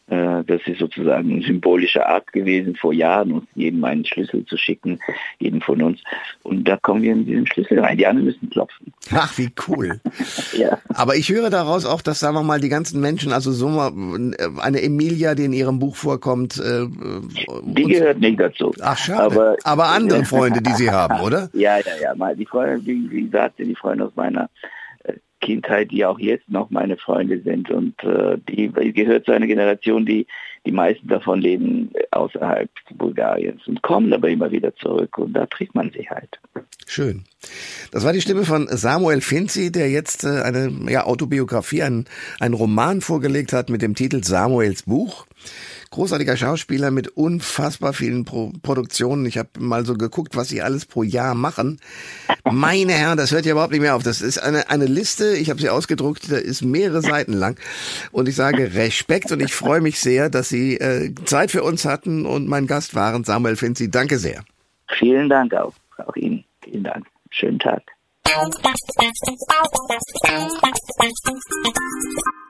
das 0.07 0.61
ist 0.65 0.79
sozusagen 0.79 1.37
ein 1.37 1.41
symbolischer 1.41 2.07
Akt 2.09 2.33
gewesen 2.33 2.75
vor 2.75 2.93
Jahren, 2.93 3.31
uns 3.31 3.45
jedem 3.55 3.83
einen 3.85 4.05
Schlüssel 4.05 4.45
zu 4.45 4.57
schicken, 4.57 4.99
jeden 5.39 5.61
von 5.61 5.81
uns. 5.81 6.01
Und 6.43 6.67
da 6.67 6.77
kommen 6.77 7.01
wir 7.01 7.13
in 7.13 7.25
diesen 7.25 7.47
Schlüssel 7.47 7.79
rein. 7.79 7.97
Die 7.97 8.05
anderen 8.05 8.25
müssen 8.25 8.49
klopfen. 8.49 8.93
Ach, 9.11 9.37
wie 9.37 9.49
cool. 9.67 10.01
ja. 10.57 10.77
Aber 10.89 11.15
ich 11.15 11.29
höre 11.29 11.49
daraus 11.49 11.85
auch, 11.85 12.01
dass, 12.01 12.19
sagen 12.19 12.35
wir 12.35 12.43
mal, 12.43 12.59
die 12.59 12.69
ganzen 12.69 12.99
Menschen, 12.99 13.31
also 13.31 13.51
so 13.51 13.67
eine 13.69 14.81
Emilia, 14.81 15.35
die 15.35 15.45
in 15.45 15.53
ihrem 15.53 15.79
Buch 15.79 15.95
vorkommt. 15.95 16.59
Äh, 16.59 16.85
die 17.63 17.83
gehört 17.83 18.19
nicht 18.19 18.39
dazu. 18.39 18.73
Ach, 18.81 18.97
schade. 18.97 19.23
Aber, 19.23 19.55
Aber 19.63 19.87
andere 19.87 20.25
Freunde, 20.25 20.61
die 20.61 20.73
Sie 20.73 20.91
haben, 20.91 21.21
oder? 21.21 21.49
Ja, 21.53 21.77
ja, 21.77 22.13
ja. 22.15 22.33
Die 22.33 22.45
Freunde, 22.45 22.85
wie, 22.85 23.09
wie 23.09 23.29
sagte, 23.29 23.63
die 23.63 23.75
Freunde 23.75 24.05
aus 24.05 24.15
meiner 24.15 24.49
Kindheit, 25.43 25.91
die 25.91 26.05
auch 26.05 26.19
jetzt 26.19 26.49
noch 26.49 26.69
meine 26.69 26.97
Freunde 26.97 27.41
sind. 27.41 27.69
Und 27.69 28.01
äh, 28.03 28.37
die, 28.49 28.69
die 28.69 28.93
gehört 28.93 29.25
zu 29.25 29.33
einer 29.33 29.47
Generation, 29.47 30.05
die 30.05 30.25
die 30.65 30.71
meisten 30.71 31.07
davon 31.07 31.41
leben 31.41 31.91
außerhalb 32.11 32.69
Bulgariens 32.95 33.67
und 33.67 33.81
kommen 33.81 34.13
aber 34.13 34.29
immer 34.29 34.51
wieder 34.51 34.75
zurück 34.75 35.17
und 35.17 35.33
da 35.33 35.45
trifft 35.45 35.75
man 35.75 35.91
sie 35.91 36.09
halt. 36.09 36.39
Schön. 36.87 37.23
Das 37.91 38.05
war 38.05 38.13
die 38.13 38.21
Stimme 38.21 38.45
von 38.45 38.67
Samuel 38.69 39.21
Finzi, 39.21 39.71
der 39.71 39.89
jetzt 39.89 40.23
äh, 40.23 40.41
eine 40.41 40.71
ja, 40.89 41.05
Autobiografie, 41.05 41.83
einen, 41.83 42.05
einen 42.39 42.53
Roman 42.53 43.01
vorgelegt 43.01 43.51
hat 43.51 43.69
mit 43.69 43.81
dem 43.81 43.95
Titel 43.95 44.23
Samuels 44.23 44.83
Buch 44.83 45.25
großartiger 45.93 46.35
Schauspieler 46.35 46.89
mit 46.89 47.09
unfassbar 47.09 47.93
vielen 47.93 48.25
Pro 48.25 48.51
Produktionen. 48.63 49.27
Ich 49.27 49.37
habe 49.37 49.49
mal 49.59 49.85
so 49.85 49.93
geguckt, 49.93 50.35
was 50.35 50.49
sie 50.49 50.61
alles 50.61 50.85
pro 50.85 51.03
Jahr 51.03 51.35
machen. 51.35 51.79
Meine 52.51 52.93
Herren, 52.93 53.17
das 53.17 53.31
hört 53.31 53.45
ja 53.45 53.51
überhaupt 53.51 53.71
nicht 53.71 53.81
mehr 53.81 53.95
auf. 53.95 54.01
Das 54.01 54.21
ist 54.21 54.39
eine, 54.39 54.69
eine 54.71 54.85
Liste, 54.85 55.35
ich 55.35 55.51
habe 55.51 55.61
sie 55.61 55.69
ausgedruckt, 55.69 56.31
da 56.31 56.37
ist 56.37 56.63
mehrere 56.63 57.01
Seiten 57.01 57.33
lang. 57.33 57.59
Und 58.11 58.27
ich 58.27 58.35
sage 58.35 58.73
Respekt 58.73 59.31
und 59.31 59.39
ich 59.39 59.53
freue 59.53 59.81
mich 59.81 59.99
sehr, 59.99 60.29
dass 60.29 60.49
Sie 60.53 60.77
äh, 60.77 61.15
Zeit 61.25 61.49
für 61.49 61.63
uns 61.63 61.83
hatten 61.83 62.27
und 62.27 62.47
mein 62.47 62.67
Gast 62.67 62.93
waren 62.93 63.23
Samuel 63.23 63.55
Finzi. 63.55 63.89
Danke 63.89 64.19
sehr. 64.19 64.43
Vielen 64.99 65.27
Dank 65.27 65.51
auch, 65.55 65.73
auch 65.97 66.15
Ihnen. 66.15 66.45
Vielen 66.63 66.83
Dank. 66.83 67.07
Schönen 67.31 67.57
Tag. 67.57 67.81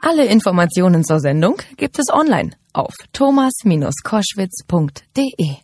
Alle 0.02 0.26
Informationen 0.26 1.06
zur 1.06 1.22
Sendung 1.22 1.62
gibt 1.78 1.98
es 1.98 2.10
online 2.12 2.50
auf 2.74 2.94
thomas-koschwitz.de. 3.14 5.63